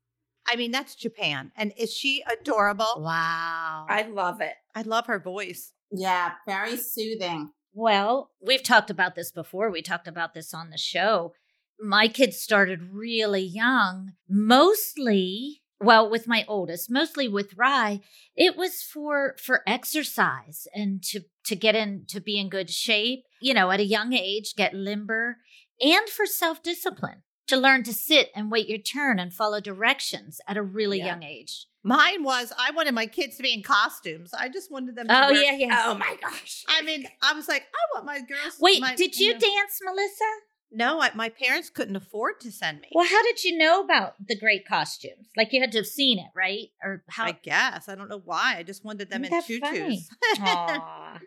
[0.47, 1.51] I mean, that's Japan.
[1.55, 2.93] And is she adorable?
[2.97, 3.85] Wow.
[3.87, 4.55] I love it.
[4.73, 5.71] I love her voice.
[5.91, 7.51] Yeah, very soothing.
[7.73, 9.69] Well, we've talked about this before.
[9.69, 11.33] We talked about this on the show.
[11.79, 17.99] My kids started really young, mostly well with my oldest mostly with rye
[18.35, 23.23] it was for for exercise and to to get in to be in good shape
[23.41, 25.37] you know at a young age get limber
[25.81, 30.57] and for self-discipline to learn to sit and wait your turn and follow directions at
[30.57, 31.07] a really yeah.
[31.07, 34.33] young age Mine was I wanted my kids to be in costumes.
[34.33, 35.07] I just wanted them.
[35.07, 35.83] to Oh wear, yeah, yeah.
[35.85, 36.63] Oh my gosh.
[36.67, 38.57] I mean, I was like, I want my girls.
[38.59, 40.31] Wait, my, did you, you know, dance, Melissa?
[40.71, 42.89] No, I, my parents couldn't afford to send me.
[42.93, 45.29] Well, how did you know about the great costumes?
[45.37, 46.69] Like you had to have seen it, right?
[46.83, 47.25] Or how?
[47.25, 48.55] I guess I don't know why.
[48.57, 50.09] I just wanted them Isn't in tutus.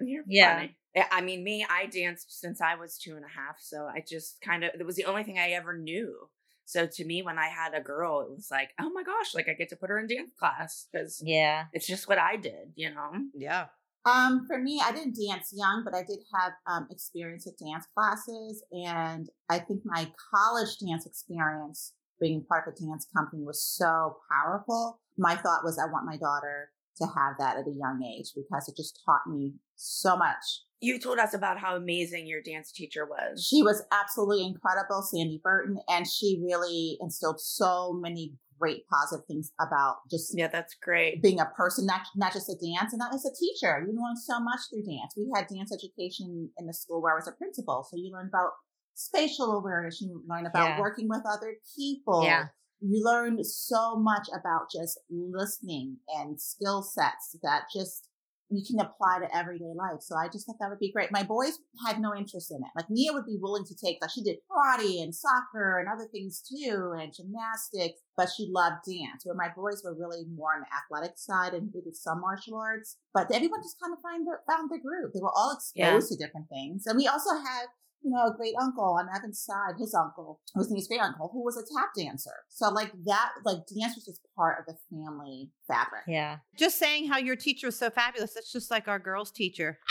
[0.00, 0.56] You're yeah.
[0.56, 0.76] Funny.
[1.12, 4.40] I mean, me, I danced since I was two and a half, so I just
[4.40, 6.28] kind of it was the only thing I ever knew.
[6.64, 9.48] So to me, when I had a girl, it was like, oh my gosh, like
[9.48, 12.72] I get to put her in dance class because yeah, it's just what I did,
[12.74, 13.10] you know.
[13.34, 13.66] Yeah.
[14.04, 17.86] Um, for me, I didn't dance young, but I did have um, experience at dance
[17.94, 18.64] classes.
[18.72, 24.16] And I think my college dance experience, being part of a dance company, was so
[24.30, 25.00] powerful.
[25.16, 28.68] My thought was, I want my daughter to have that at a young age because
[28.68, 30.62] it just taught me so much.
[30.80, 33.44] You told us about how amazing your dance teacher was.
[33.44, 39.52] She was absolutely incredible, Sandy Burton, and she really instilled so many great positive things
[39.60, 41.22] about just yeah, that's great.
[41.22, 43.86] Being a person, not not just a dance, and not as a teacher.
[43.86, 45.14] You learn so much through dance.
[45.16, 48.28] We had dance education in the school where I was a principal, so you learn
[48.28, 48.50] about
[48.94, 50.00] spatial awareness.
[50.00, 50.80] You learn about yeah.
[50.80, 52.24] working with other people.
[52.24, 52.46] Yeah.
[52.80, 58.07] You learn so much about just listening and skill sets that just
[58.50, 60.00] you can apply to everyday life.
[60.00, 61.12] So I just thought that would be great.
[61.12, 62.72] My boys had no interest in it.
[62.74, 66.08] Like Nia would be willing to take, like she did karate and soccer and other
[66.10, 69.24] things too, and gymnastics, but she loved dance.
[69.24, 72.96] Where my boys were really more on the athletic side and did some martial arts.
[73.12, 75.12] But everyone just kind of find their, found their group.
[75.12, 76.16] They were all exposed yeah.
[76.16, 76.86] to different things.
[76.86, 77.68] And we also had
[78.02, 81.44] you know, a great uncle on Evan's side, his uncle, was his great uncle, who
[81.44, 82.30] was a tap dancer.
[82.48, 86.02] So like that, like dance was just part of the family fabric.
[86.06, 86.38] Yeah.
[86.56, 88.34] Just saying how your teacher was so fabulous.
[88.34, 89.78] That's just like our girls' teacher.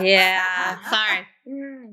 [0.00, 0.78] yeah.
[0.90, 1.26] Sorry.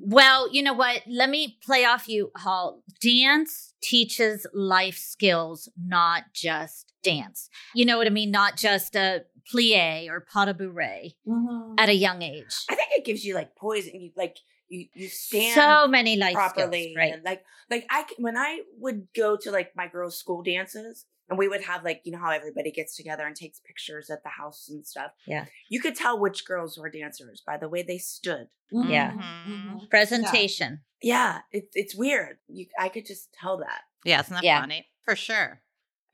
[0.01, 1.01] Well, you know what?
[1.07, 2.81] Let me play off you, Hall.
[3.01, 7.49] Dance teaches life skills, not just dance.
[7.75, 8.31] You know what I mean?
[8.31, 11.75] Not just a plie or pas de bourrée mm-hmm.
[11.77, 12.65] at a young age.
[12.69, 13.99] I think it gives you like poison.
[13.99, 14.37] You like
[14.69, 17.13] you you stand so many life properly, skills, right?
[17.13, 21.05] And like like I when I would go to like my girls' school dances.
[21.29, 24.23] And we would have like, you know, how everybody gets together and takes pictures at
[24.23, 25.11] the house and stuff.
[25.25, 25.45] Yeah.
[25.69, 28.47] You could tell which girls were dancers by the way they stood.
[28.73, 28.91] Mm-hmm.
[28.91, 29.11] Yeah.
[29.13, 29.85] Mm-hmm.
[29.89, 30.81] Presentation.
[31.01, 31.39] Yeah.
[31.53, 31.59] yeah.
[31.59, 32.39] It, it's weird.
[32.49, 33.83] You, I could just tell that.
[34.03, 34.19] Yeah.
[34.19, 34.59] Isn't that yeah.
[34.59, 34.87] funny?
[35.05, 35.61] For sure.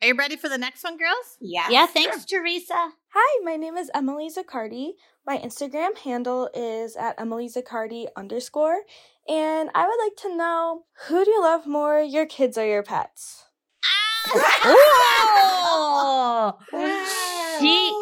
[0.01, 1.37] Are you ready for the next one, girls?
[1.41, 1.67] Yeah.
[1.69, 2.39] Yeah, thanks, sure.
[2.39, 2.93] Teresa.
[3.13, 4.91] Hi, my name is Emily Zaccardi.
[5.27, 8.83] My Instagram handle is at Emily Zaccardi underscore.
[9.27, 12.81] And I would like to know who do you love more, your kids or your
[12.81, 13.43] pets?
[14.33, 16.53] oh,
[17.59, 17.93] she,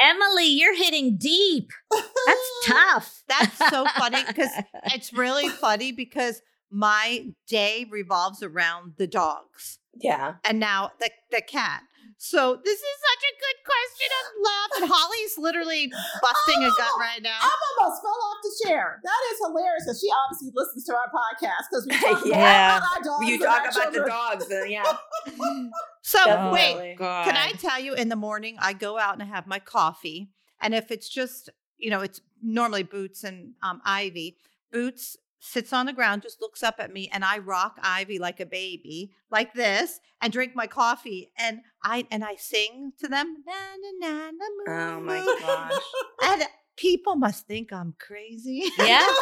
[0.00, 1.70] Emily, you're hitting deep.
[1.90, 3.24] That's tough.
[3.28, 4.50] That's so funny because
[4.94, 9.80] it's really funny because my day revolves around the dogs.
[9.94, 10.34] Yeah.
[10.44, 11.82] And now the the cat.
[12.22, 14.82] So this is such a good question of love.
[14.82, 17.38] And Holly's literally busting a gut right now.
[17.40, 17.50] I
[17.80, 19.00] almost fell off the chair.
[19.02, 22.76] That is hilarious because she obviously listens to our podcast because we talk Yeah.
[22.76, 23.26] about our dogs.
[23.30, 24.84] You talk our about the dogs, then yeah.
[26.02, 26.76] So Definitely.
[26.80, 29.58] wait, can I tell you in the morning I go out and I have my
[29.58, 31.48] coffee, and if it's just
[31.78, 34.36] you know it's normally Boots and um, Ivy.
[34.72, 38.38] Boots sits on the ground, just looks up at me, and I rock Ivy like
[38.40, 43.36] a baby, like this, and drink my coffee, and I and I sing to them.
[43.46, 43.52] Na,
[44.00, 45.72] na, na, na, moo, Oh my moo." gosh.
[46.22, 46.42] And
[46.76, 48.64] people must think I'm crazy.
[48.78, 49.06] Yeah.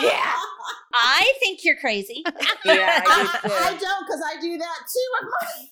[0.00, 0.32] Yeah.
[0.92, 2.24] I think you're crazy.
[2.64, 5.66] Yeah, I do I don't because I do that too with my,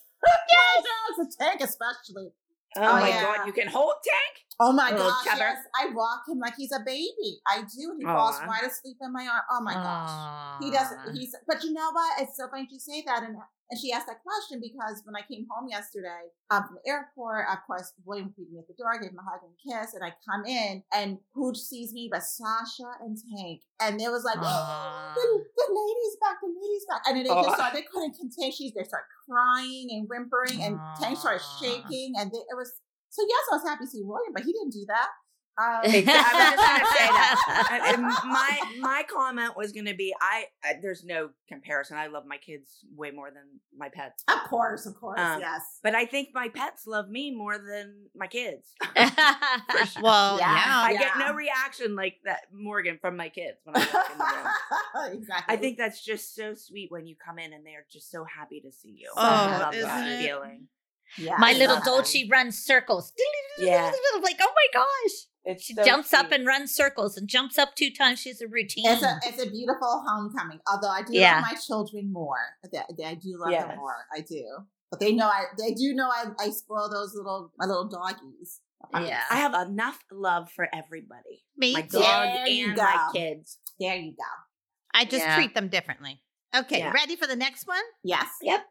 [0.52, 2.28] my dogs, a tank especially.
[2.78, 3.22] Oh, Oh, my yeah.
[3.22, 4.34] god, you can hold tank?
[4.60, 5.56] Oh my Little gosh, yes.
[5.80, 7.40] I rock him like he's a baby.
[7.48, 7.96] I do.
[7.98, 9.42] He falls right asleep in my arm.
[9.50, 10.62] Oh my gosh.
[10.62, 11.16] He doesn't.
[11.16, 11.34] He's.
[11.48, 12.22] But you know what?
[12.22, 13.36] It's so funny you say that, and
[13.72, 17.48] and she asked that question because when I came home yesterday um, from the airport,
[17.48, 19.96] of course, William greeted me at the door, I gave him a hug and kiss,
[19.96, 24.28] and I come in, and who sees me but Sasha and Tank, and it was
[24.28, 25.14] like, Aw.
[25.16, 27.42] the, the lady's back, the lady's back, and they Aw.
[27.48, 28.52] just started, they couldn't contain.
[28.52, 32.76] She they started crying and whimpering, and Tank started shaking, and they, it was.
[33.08, 35.08] So yes, I was happy to see William, but he didn't do that.
[35.58, 36.12] Um, Exactly.
[36.14, 37.68] I was just gonna say that.
[37.72, 41.96] And- and my my comment was gonna be I, I there's no comparison.
[41.98, 43.44] I love my kids way more than
[43.76, 44.24] my pets.
[44.28, 45.60] Of course, of course, Um, yes.
[45.82, 48.66] But I think my pets love me more than my kids.
[50.02, 50.54] well, Yeah.
[50.54, 50.64] yeah.
[50.66, 50.98] I Yeah.
[51.00, 55.12] get no reaction like that Morgan from my kids when I walk in the room.
[55.20, 55.54] exactly.
[55.54, 58.60] I think that's just so sweet when you come in and they're just so happy
[58.60, 59.10] to see you.
[59.16, 60.24] Oh, I love isn't that it?
[60.26, 60.68] feeling.
[61.18, 63.12] Yeah, My I little love Dolce runs circles.
[63.58, 63.90] Yeah.
[64.22, 65.12] Like, oh my gosh.
[65.44, 68.20] It's She so jumps up and runs circles and jumps up two times.
[68.20, 68.84] She's a routine.
[68.86, 70.60] It's a it's a beautiful homecoming.
[70.70, 71.36] Although I do Yeah.
[71.36, 72.36] love my children more.
[72.70, 73.66] They- they- I do love Yes.
[73.66, 73.96] them more.
[74.14, 74.44] I do.
[74.90, 78.60] But they know I they do know I, I spoil those little my little doggies.
[78.94, 79.22] yeah.
[79.30, 81.44] I have enough love for everybody.
[81.56, 81.98] Me My too.
[81.98, 82.02] dog
[82.34, 83.58] There you and my kids.
[83.80, 84.24] There you go.
[84.94, 85.34] I just Yeah.
[85.36, 86.22] treat them differently.
[86.54, 86.92] Okay, Yeah.
[86.92, 87.82] ready for the next one?
[88.04, 88.28] Yes.
[88.42, 88.64] Yep.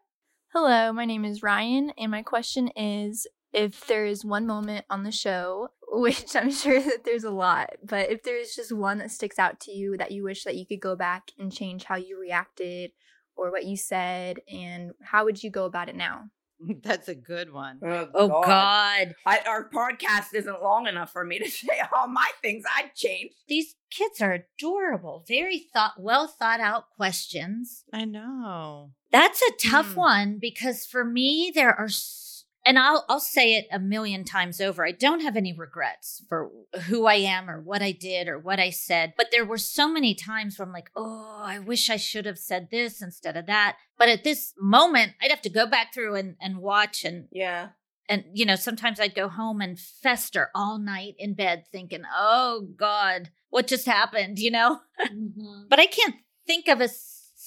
[0.53, 5.03] Hello, my name is Ryan, and my question is if there is one moment on
[5.03, 9.11] the show, which I'm sure that there's a lot, but if there's just one that
[9.11, 11.95] sticks out to you that you wish that you could go back and change how
[11.95, 12.91] you reacted
[13.37, 16.25] or what you said, and how would you go about it now?
[16.83, 17.79] That's a good one.
[17.83, 19.15] oh God.
[19.25, 23.31] I, our podcast isn't long enough for me to say all my things I'd change.
[23.47, 25.23] These kids are adorable.
[25.27, 27.83] Very thought well thought out questions.
[27.93, 28.91] I know.
[29.11, 29.99] That's a tough Hmm.
[29.99, 32.30] one because for me there are s-
[32.65, 34.85] and I'll I'll say it a million times over.
[34.85, 36.51] I don't have any regrets for
[36.87, 39.89] who I am or what I did or what I said, but there were so
[39.91, 43.45] many times where I'm like, "Oh, I wish I should have said this instead of
[43.47, 47.27] that." But at this moment, I'd have to go back through and and watch and
[47.31, 47.69] Yeah.
[48.09, 52.67] and you know, sometimes I'd go home and fester all night in bed thinking, "Oh
[52.75, 54.79] god, what just happened?" you know?
[55.01, 55.67] Mm-hmm.
[55.69, 56.15] But I can't
[56.47, 56.89] think of a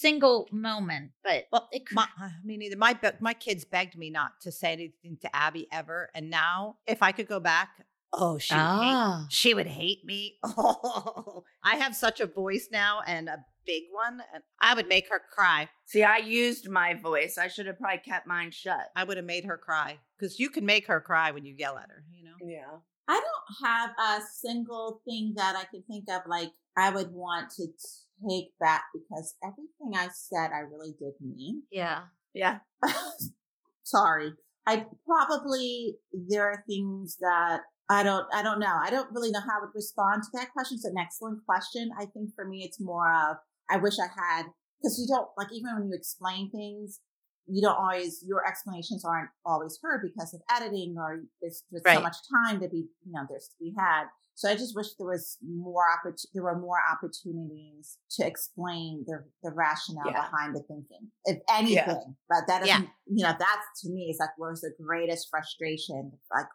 [0.04, 3.96] single moment, but Well, it could my, I mean, either my be- my kids begged
[3.96, 7.68] me not to say anything to Abby ever, and now if I could go back,
[8.12, 9.26] oh, she would hate, Ah.
[9.30, 10.38] she would hate me.
[10.44, 15.08] Oh, I have such a voice now and a big one, and I would make
[15.08, 15.68] her cry.
[15.86, 17.38] See, I used my voice.
[17.38, 18.90] I should have probably kept mine shut.
[18.94, 21.78] I would have made her cry because you can make her cry when you yell
[21.78, 22.04] at her.
[22.12, 22.36] You know.
[22.42, 22.76] Yeah.
[23.08, 27.50] I don't have a single thing that I can think of like I would want
[27.56, 27.66] to
[28.28, 31.62] take back because everything I said I really did mean.
[31.70, 32.02] yeah.
[32.34, 32.58] Yeah.
[33.84, 34.32] Sorry.
[34.66, 38.74] I probably there are things that I don't I don't know.
[38.82, 40.76] I don't really know how I would respond to that question.
[40.76, 41.90] It's an excellent question.
[41.98, 43.36] I think for me it's more of
[43.70, 44.46] I wish I had
[44.80, 47.00] because you don't like even when you explain things,
[47.46, 52.00] you don't always your explanations aren't always heard because of editing or there's just so
[52.00, 54.04] much time to be you know there's to be had.
[54.36, 59.24] So I just wish there was more oppor- there were more opportunities to explain the
[59.42, 60.22] the rationale Yeah.
[60.28, 62.16] behind the thinking, if anything.
[62.28, 62.80] But that is Yeah.
[63.06, 66.46] you know that's to me is like where's the greatest frustration like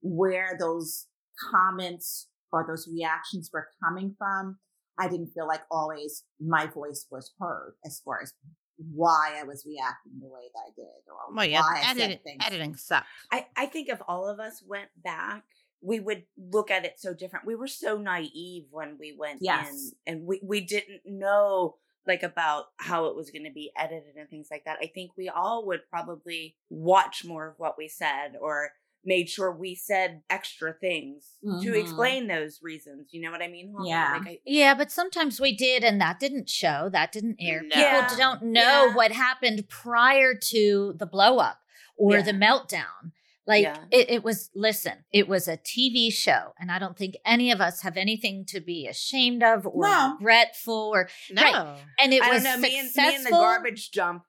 [0.00, 1.06] where those
[1.52, 4.58] comments or those reactions were coming from.
[5.00, 8.32] I didn't feel like always my voice was heard as far as
[8.78, 12.10] why I was reacting the way that I did or Well, yeah, why I editing,
[12.10, 12.42] said things.
[12.46, 13.06] editing sucked.
[13.30, 15.44] I, I think if all of us went back,
[15.80, 17.46] we would look at it so different.
[17.46, 19.92] We were so naive when we went Yes.
[20.06, 21.76] in and we, we didn't know
[22.06, 24.78] like about how it was going to be edited and things like that.
[24.80, 28.70] I think we all would probably watch more of what we said or
[29.04, 31.60] made sure we said extra things mm-hmm.
[31.62, 33.08] to explain those reasons.
[33.12, 33.74] You know what I mean?
[33.84, 34.18] Yeah.
[34.18, 36.88] Like I, yeah, but sometimes we did, and that didn't show.
[36.92, 37.62] That didn't air.
[37.62, 37.74] No.
[37.74, 38.94] People don't know yeah.
[38.94, 41.60] what happened prior to the blow up
[41.96, 42.22] or yeah.
[42.22, 43.12] the meltdown.
[43.46, 43.78] Like yeah.
[43.90, 47.62] it, it was, listen, it was a TV show, and I don't think any of
[47.62, 50.16] us have anything to be ashamed of or no.
[50.18, 51.42] regretful or no.
[51.42, 51.78] Right.
[51.98, 54.24] And it I was know, me and, me and the garbage dump.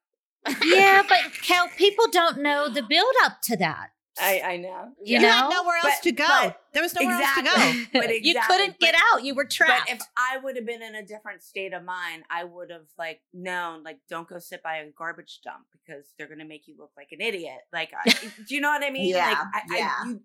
[0.64, 3.90] yeah, but Kel, people don't know the build up to that.
[4.22, 4.92] I, I know.
[5.04, 5.30] You, you know?
[5.30, 6.54] had nowhere else but, to go.
[6.74, 7.86] There was nowhere exactly, else to go.
[7.94, 9.24] But exactly, you couldn't get out.
[9.24, 9.88] You were trapped.
[9.88, 12.88] But if I would have been in a different state of mind, I would have
[12.98, 16.76] like known, like, don't go sit by a garbage dump because they're gonna make you
[16.78, 17.60] look like an idiot.
[17.74, 18.10] Like, I,
[18.48, 19.10] do you know what I mean?
[19.10, 19.28] Yeah.
[19.28, 19.94] Like, I, yeah.
[20.04, 20.22] I, you,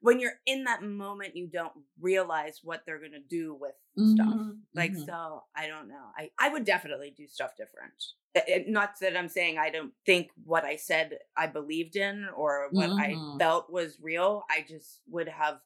[0.00, 4.14] when you're in that moment, you don't realize what they're gonna do with mm-hmm.
[4.14, 4.34] stuff.
[4.74, 5.04] Like, mm-hmm.
[5.04, 6.04] so I don't know.
[6.16, 7.92] I I would definitely do stuff different.
[8.34, 12.68] It, not that I'm saying I don't think what I said I believed in or
[12.72, 13.36] what mm-hmm.
[13.36, 14.42] I felt was real.
[14.50, 15.60] I just would have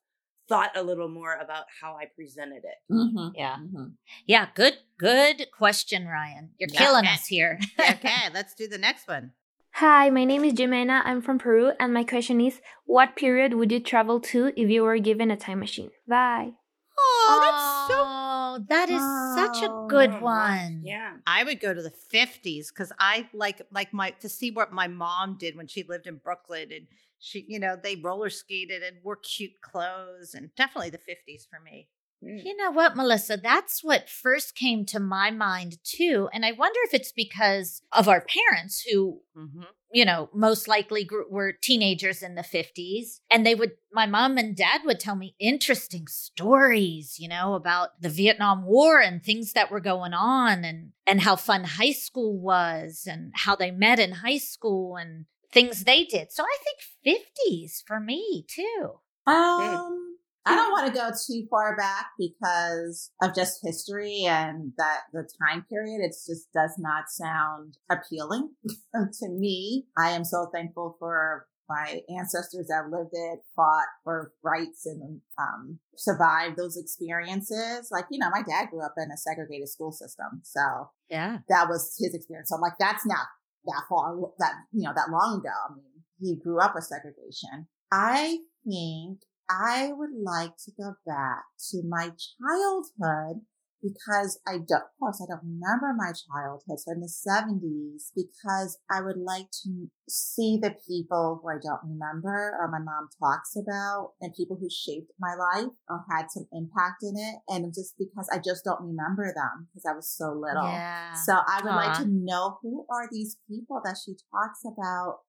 [0.49, 2.93] thought a little more about how I presented it.
[2.93, 3.29] Mm-hmm.
[3.35, 3.57] Yeah.
[3.57, 3.85] Mm-hmm.
[4.26, 4.47] Yeah.
[4.55, 6.51] Good, good question, Ryan.
[6.59, 6.79] You're yeah.
[6.79, 7.59] killing us here.
[7.81, 8.31] okay.
[8.33, 9.33] Let's do the next one.
[9.79, 11.03] Hi, my name is Jimena.
[11.05, 14.83] I'm from Peru, and my question is What period would you travel to if you
[14.83, 15.93] were given a time machine?
[16.05, 16.55] Bye.
[16.99, 18.03] Oh, that's so.
[18.05, 20.83] Oh, that is oh, such a oh, good one.
[20.83, 24.72] Yeah, I would go to the fifties because I like like my to see what
[24.72, 26.89] my mom did when she lived in Brooklyn and
[27.20, 31.61] she, you know, they roller skated and wore cute clothes and definitely the fifties for
[31.61, 31.87] me.
[32.24, 32.44] Mm.
[32.44, 33.38] You know what, Melissa?
[33.40, 36.28] That's what first came to my mind too.
[36.32, 39.62] And I wonder if it's because of our parents who, mm-hmm.
[39.92, 43.20] you know, most likely grew, were teenagers in the 50s.
[43.30, 48.00] And they would, my mom and dad would tell me interesting stories, you know, about
[48.00, 52.38] the Vietnam War and things that were going on and, and how fun high school
[52.38, 56.32] was and how they met in high school and things they did.
[56.32, 56.56] So I
[57.04, 58.98] think 50s for me too.
[59.26, 65.01] Um, I don't want to go too far back because of just history and that
[65.12, 66.01] the time period.
[66.01, 68.51] It just does not sound appealing
[68.95, 69.86] to me.
[69.97, 75.78] I am so thankful for my ancestors that lived it, fought for rights and um,
[75.97, 77.89] survived those experiences.
[77.91, 80.41] Like, you know, my dad grew up in a segregated school system.
[80.45, 82.49] So yeah, that was his experience.
[82.49, 83.26] So I'm like, that's not
[83.66, 85.55] that far, that, you know, that long ago.
[85.68, 85.84] I mean,
[86.20, 87.68] he grew up with segregation.
[87.93, 89.20] I think
[89.51, 93.42] I would like to go back to my childhood
[93.82, 96.80] because I don't, of course, I don't remember my childhood.
[96.80, 101.80] So in the 70s, because I would like to see the people who I don't
[101.84, 106.46] remember or my mom talks about and people who shaped my life or had some
[106.53, 107.36] impact in it.
[107.49, 110.72] And just because I just don't remember them because I was so little.
[110.72, 111.12] Yeah.
[111.14, 111.76] So I would Aww.
[111.76, 115.20] like to know who are these people that she talks about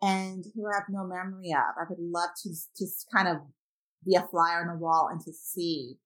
[0.00, 1.76] and who I have no memory of.
[1.76, 3.38] I would love to just kind of
[4.04, 5.96] be a flyer on the wall and to see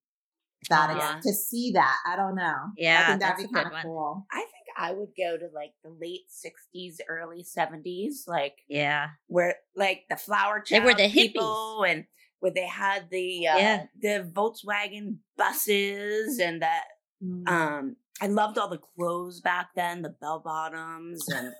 [0.69, 1.19] that oh, yeah.
[1.21, 1.97] to see that.
[2.05, 2.55] I don't know.
[2.77, 4.25] Yeah, I think that'd be kind of cool.
[4.31, 9.55] I think I would go to like the late '60s, early '70s, like yeah, where
[9.75, 11.91] like the flower child they were the people hippies.
[11.91, 12.05] and
[12.39, 13.83] where they had the uh, yeah.
[14.01, 16.83] the Volkswagen buses and that.
[17.23, 17.47] Mm.
[17.47, 21.53] Um, I loved all the clothes back then, the bell bottoms and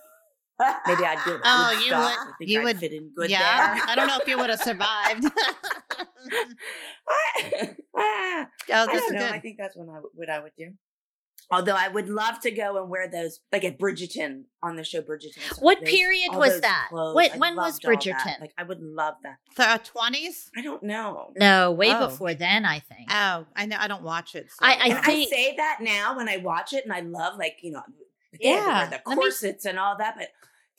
[0.86, 1.40] Maybe I'd do it.
[1.44, 2.48] Oh, you would.
[2.48, 3.84] you I'd would fit in good yeah, there.
[3.88, 5.24] I don't know if you would have survived.
[7.96, 9.12] Ah, oh, that's I good.
[9.12, 9.28] Know.
[9.28, 10.72] I think that's what I, what I would do.
[11.50, 15.00] Although I would love to go and wear those, like at Bridgerton on the show
[15.00, 15.60] Bridgerton.
[15.60, 16.88] What those, period was that?
[16.90, 18.40] What, when was Bridgerton?
[18.40, 19.36] Like I would love that.
[19.56, 20.50] The uh, twenties?
[20.56, 21.32] I don't know.
[21.36, 22.08] No, way oh.
[22.08, 22.64] before then.
[22.64, 23.08] I think.
[23.10, 23.76] Oh, I know.
[23.78, 24.50] I don't watch it.
[24.50, 24.66] So.
[24.66, 27.58] I, I, think, I say that now when I watch it, and I love like
[27.62, 27.82] you know
[28.40, 29.70] yeah, the corsets me...
[29.70, 30.28] and all that, but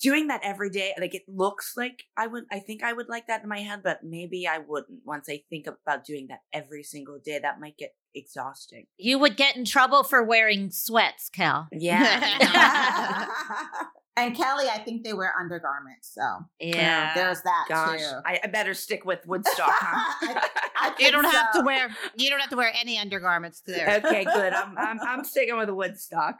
[0.02, 3.28] doing that every day, like it looks like I would, I think I would like
[3.28, 6.84] that in my head, but maybe I wouldn't once I think about doing that every
[6.84, 7.40] single day.
[7.40, 8.88] That might get exhausting.
[8.98, 11.68] You would get in trouble for wearing sweats, Cal.
[11.72, 13.28] Yeah.
[14.18, 16.14] and Kelly, I think they wear undergarments.
[16.14, 16.22] So
[16.60, 18.20] yeah, there's that Gosh, too.
[18.26, 19.70] I, I, better stick with Woodstock.
[19.70, 20.40] Huh?
[20.76, 21.32] I, I you don't so.
[21.32, 21.90] have to wear.
[22.16, 24.02] You don't have to wear any undergarments there.
[24.04, 24.54] Okay, good.
[24.54, 26.38] I'm I'm, I'm sticking with Woodstock.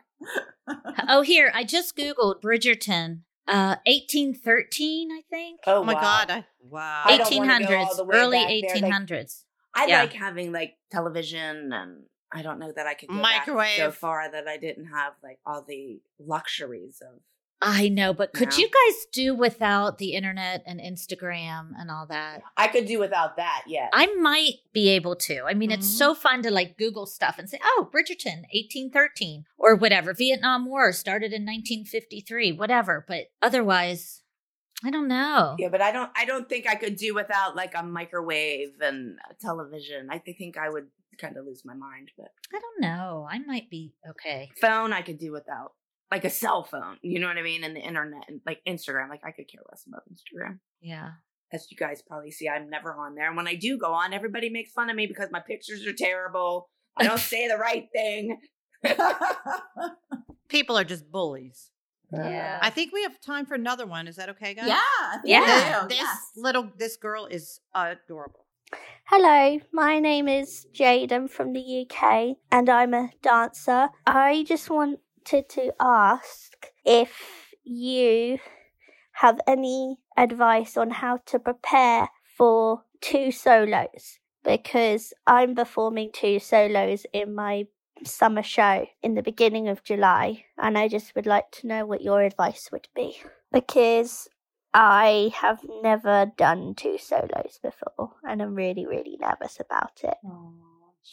[1.08, 3.22] oh, here I just googled Bridgerton.
[3.48, 5.60] Uh, 1813, I think.
[5.68, 6.02] Oh, oh my wow.
[6.02, 6.32] god!
[6.32, 7.04] I, wow.
[7.08, 9.12] 1800s, early 1800s.
[9.12, 9.28] Like,
[9.76, 10.00] I yeah.
[10.02, 14.32] like having like television, and I don't know that I could go microwave so far
[14.32, 17.20] that I didn't have like all the luxuries of
[17.62, 22.42] I know, but could you guys do without the internet and Instagram and all that?
[22.58, 23.90] I could do without that, yeah.
[23.94, 25.44] I might be able to.
[25.48, 25.80] I mean, mm-hmm.
[25.80, 30.14] it's so fun to like Google stuff and say, oh, Bridgerton, 1813, or whatever.
[30.14, 33.06] Vietnam War started in 1953, whatever.
[33.08, 34.22] But otherwise,
[34.84, 35.56] I don't know.
[35.58, 36.12] Yeah, but I don't.
[36.16, 40.10] I don't think I could do without like a microwave and a television.
[40.12, 40.88] I think I would
[41.18, 42.12] kind of lose my mind.
[42.18, 43.28] But I don't know.
[43.30, 44.52] I might be okay.
[44.60, 45.72] Phone I could do without,
[46.16, 46.98] like a cell phone.
[47.02, 47.64] You know what I mean?
[47.64, 49.10] And the internet and like Instagram.
[49.10, 50.60] Like I could care less about Instagram.
[50.82, 51.10] Yeah.
[51.52, 53.28] As you guys probably see, I'm never on there.
[53.28, 55.94] And when I do go on, everybody makes fun of me because my pictures are
[55.94, 56.70] terrible.
[56.98, 58.40] I don't say the right thing.
[60.48, 61.72] People are just bullies.
[62.14, 62.60] Yeah.
[62.62, 64.08] I think we have time for another one.
[64.08, 64.68] Is that okay, guys?
[64.68, 64.78] Yeah.
[65.26, 65.82] Yeah.
[65.84, 65.90] we.
[65.90, 66.32] This Yes.
[66.38, 68.46] little this girl is adorable.
[69.06, 71.12] Hello, my name is Jade.
[71.12, 73.90] I'm from the UK and I'm a dancer.
[74.08, 74.70] I just
[75.26, 78.38] wanted to ask if you
[79.14, 87.06] have any advice on how to prepare for two solos because I'm performing two solos
[87.12, 87.66] in my
[88.04, 92.02] summer show in the beginning of July and I just would like to know what
[92.02, 93.18] your advice would be
[93.52, 94.28] because
[94.76, 100.18] I have never done two solos before, and I'm really, really nervous about it.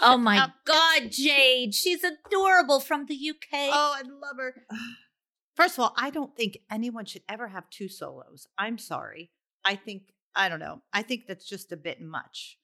[0.01, 0.53] Oh my up.
[0.64, 1.74] God, Jade.
[1.74, 3.70] She's adorable from the UK.
[3.72, 4.66] Oh, I love her.
[5.57, 8.47] First of all, I don't think anyone should ever have two solos.
[8.57, 9.30] I'm sorry.
[9.64, 10.82] I think I don't know.
[10.93, 12.59] I think that's just a bit much.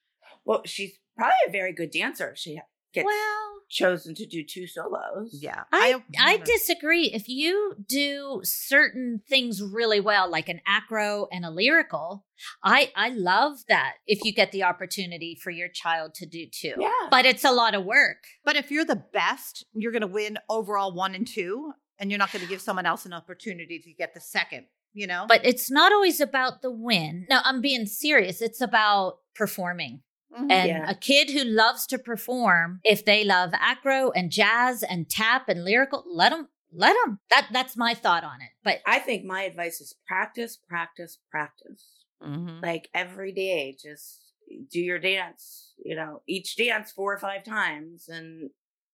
[0.44, 2.34] Well, she's probably a very good dancer.
[2.36, 2.58] She
[2.94, 5.38] gets well, chosen to do two solos.
[5.40, 5.62] Yeah.
[5.72, 7.10] I, I, don't- disagree.
[7.12, 12.24] If you do certain things really well, like an acro and a lyrical,
[12.62, 16.74] I I love that if you get the opportunity for your child to do two.
[16.78, 16.90] Yeah.
[17.10, 18.18] But it's a lot of work.
[18.44, 22.18] But if you're the best, you're going to win overall one and two, and you're
[22.18, 24.66] not going to give someone else an opportunity to get the second.
[24.94, 25.26] You know.
[25.28, 27.26] But it's not always about the win.
[27.28, 28.40] No, I'm being serious.
[28.40, 30.00] It's about performing.
[30.32, 30.50] Mhm.
[30.52, 30.90] And Yeah.
[30.90, 35.64] a kid who loves to perform, if they love acro and jazz and tap and
[35.64, 37.20] lyrical, let them, let them.
[37.30, 38.50] That that's my thought on it.
[38.62, 42.04] But I think my advice is practice, practice, practice.
[42.22, 42.62] Mhm.
[42.62, 44.20] Like every day, just
[44.70, 45.72] do your dance.
[45.78, 48.50] You know, each dance four or five times, and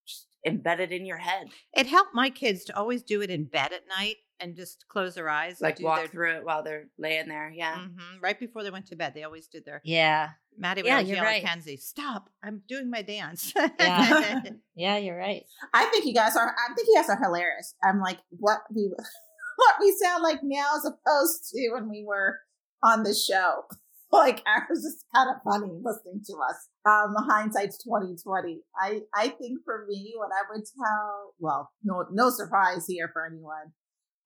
[0.06, 1.48] just embed it in your head.
[1.74, 5.14] it helped my kids to always do it in bed at night and just close
[5.14, 5.60] their eyes.
[5.60, 7.50] and Like do walk their- through it while they're laying there.
[7.50, 7.76] Yeah.
[7.76, 8.20] Mhm.
[8.22, 9.80] Right before they went to bed, they always did their.
[9.84, 11.42] yeah, Maddie would Yeah, always you're yell right.
[11.42, 12.28] at Kenzie, "Stop!
[12.42, 14.42] I'm doing my dance." Yeah.
[14.74, 15.44] yeah, you're right.
[15.72, 16.48] I think you guys are.
[16.48, 17.74] I think you guys are hilarious.
[17.82, 18.92] I'm like, what we,
[19.56, 22.38] what we sound like now as opposed to when we were
[22.82, 23.64] on the show.
[24.12, 26.68] Like ours is kind of funny listening to us.
[26.86, 28.60] Um, hindsight's twenty twenty.
[28.80, 33.26] I I think for me, what I would tell, well, no no surprise here for
[33.26, 33.72] anyone.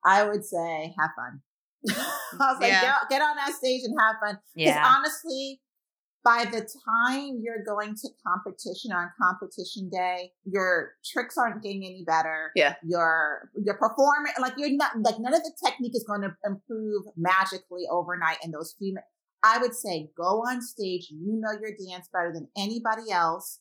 [0.04, 1.40] I would say have fun.
[2.40, 2.80] I was like, Yeah.
[2.82, 4.38] get, get on that stage and have fun.
[4.54, 4.94] Because Yeah.
[4.96, 5.60] honestly,
[6.24, 12.04] by the time you're going to competition on competition day, your tricks aren't getting any
[12.06, 12.50] better.
[12.54, 12.74] Yeah.
[12.82, 17.04] Your your performance, like you're not like none of the technique is going to improve
[17.16, 18.96] magically overnight in those few.
[19.44, 21.08] I would say go on stage.
[21.10, 23.60] You know your dance better than anybody else.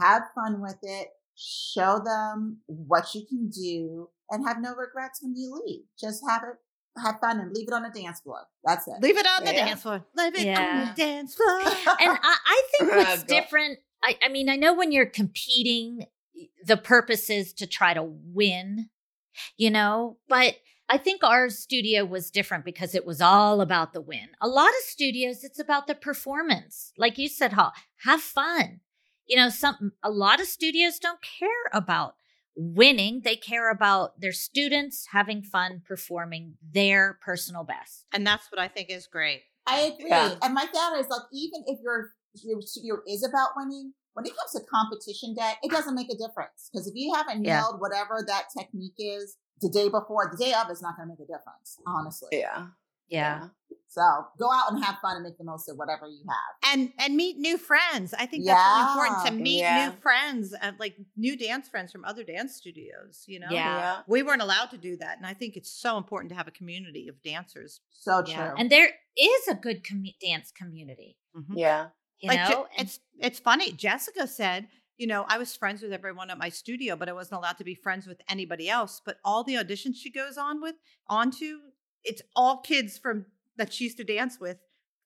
[0.00, 1.08] Have fun with it.
[1.34, 5.82] Show them what you can do, and have no regrets when you leave.
[6.00, 8.40] Just have it, have fun, and leave it on the dance floor.
[8.64, 8.94] That's it.
[9.00, 10.04] Leave it on the dance floor.
[10.16, 11.60] Leave it on the dance floor.
[11.60, 16.06] and I, I think what's different, I, I mean, I know when you're competing,
[16.64, 18.88] the purpose is to try to win,
[19.58, 20.56] you know, but
[20.88, 24.28] I think our studio was different because it was all about the win.
[24.40, 26.92] A lot of studios, it's about the performance.
[26.96, 27.72] Like you said, Hall,
[28.04, 28.80] have fun.
[29.26, 32.16] You know, some a lot of studios don't care about
[32.56, 33.22] winning.
[33.24, 38.06] They care about their students having fun performing their personal best.
[38.12, 39.42] and that's what I think is great.
[39.66, 40.08] I agree.
[40.10, 40.34] Yeah.
[40.42, 42.10] And my thought is like, even if your
[42.42, 46.16] your studio is about winning, when it comes to competition day, it doesn't make a
[46.16, 47.60] difference because if you haven't Yeah.
[47.60, 51.12] nailed whatever that technique is the day before, the day of is not going to
[51.12, 51.78] make a difference.
[51.86, 52.68] Honestly, Yeah.
[53.12, 53.48] Yeah.
[53.88, 54.00] So
[54.38, 56.72] go out and have fun and make the most of whatever you have.
[56.72, 58.14] and and meet new friends.
[58.14, 59.86] I think that's really important to meet Yeah.
[59.90, 63.24] new friends, uh, like new dance friends from other dance studios.
[63.26, 64.00] You know, Yeah.
[64.06, 66.52] we weren't allowed to do that, and I think it's so important to have a
[66.52, 67.80] community of dancers.
[67.90, 68.32] So true.
[68.32, 68.54] Yeah.
[68.56, 71.18] And there is a good commu- dance community.
[71.36, 71.54] Mhm.
[71.56, 71.88] Yeah.
[72.20, 73.72] You like know, And- it's it's funny.
[73.72, 77.38] Jessica said, you know, I was friends with everyone at my studio, but I wasn't
[77.40, 79.02] allowed to be friends with anybody else.
[79.04, 80.76] But all the auditions she goes on with,
[81.08, 81.60] onto,
[82.04, 83.26] it's all kids from
[83.56, 84.58] that she used to dance with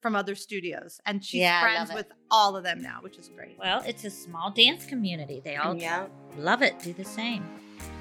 [0.03, 3.59] from other studios, and she's Yeah, friends with all of them now, which is great.
[3.59, 5.40] well, it's a small dance community.
[5.44, 6.07] They all Yeah.
[6.38, 6.78] love it.
[6.78, 7.44] Do the same.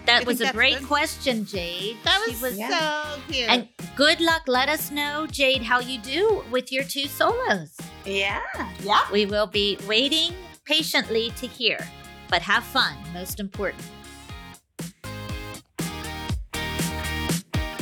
[0.05, 0.87] That think was a great good.
[0.87, 1.97] question, Jade.
[2.03, 2.69] That She was, yeah.
[3.15, 3.49] so cute.
[3.49, 4.43] and good luck.
[4.45, 7.75] Let us know, Jade, how you do with your two solos.
[8.05, 8.41] Yeah.
[8.83, 9.11] yeah.
[9.11, 10.35] We will be waiting
[10.65, 11.79] patiently to hear,
[12.29, 13.83] but have fun, most important.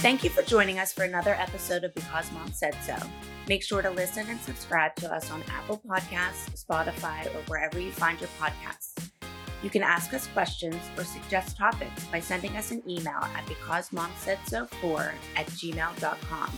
[0.04, 2.97] Thank you for joining us for another episode of Because Mom Said So.
[3.47, 7.89] Make sure to listen and subscribe to us on Apple Podcasts, Spotify, or wherever you
[7.89, 9.12] find your podcasts.
[9.64, 15.14] You can ask us questions or suggest topics by sending us an email at becausemomsaidso4
[15.38, 16.51] at gmail.com.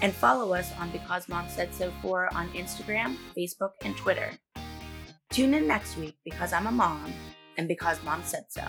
[0.00, 4.30] And follow us on Because Mom Said So 4 on Instagram, Facebook, and Twitter.
[5.30, 7.12] Tune in next week because I'm a mom
[7.58, 8.62] and because mom said so.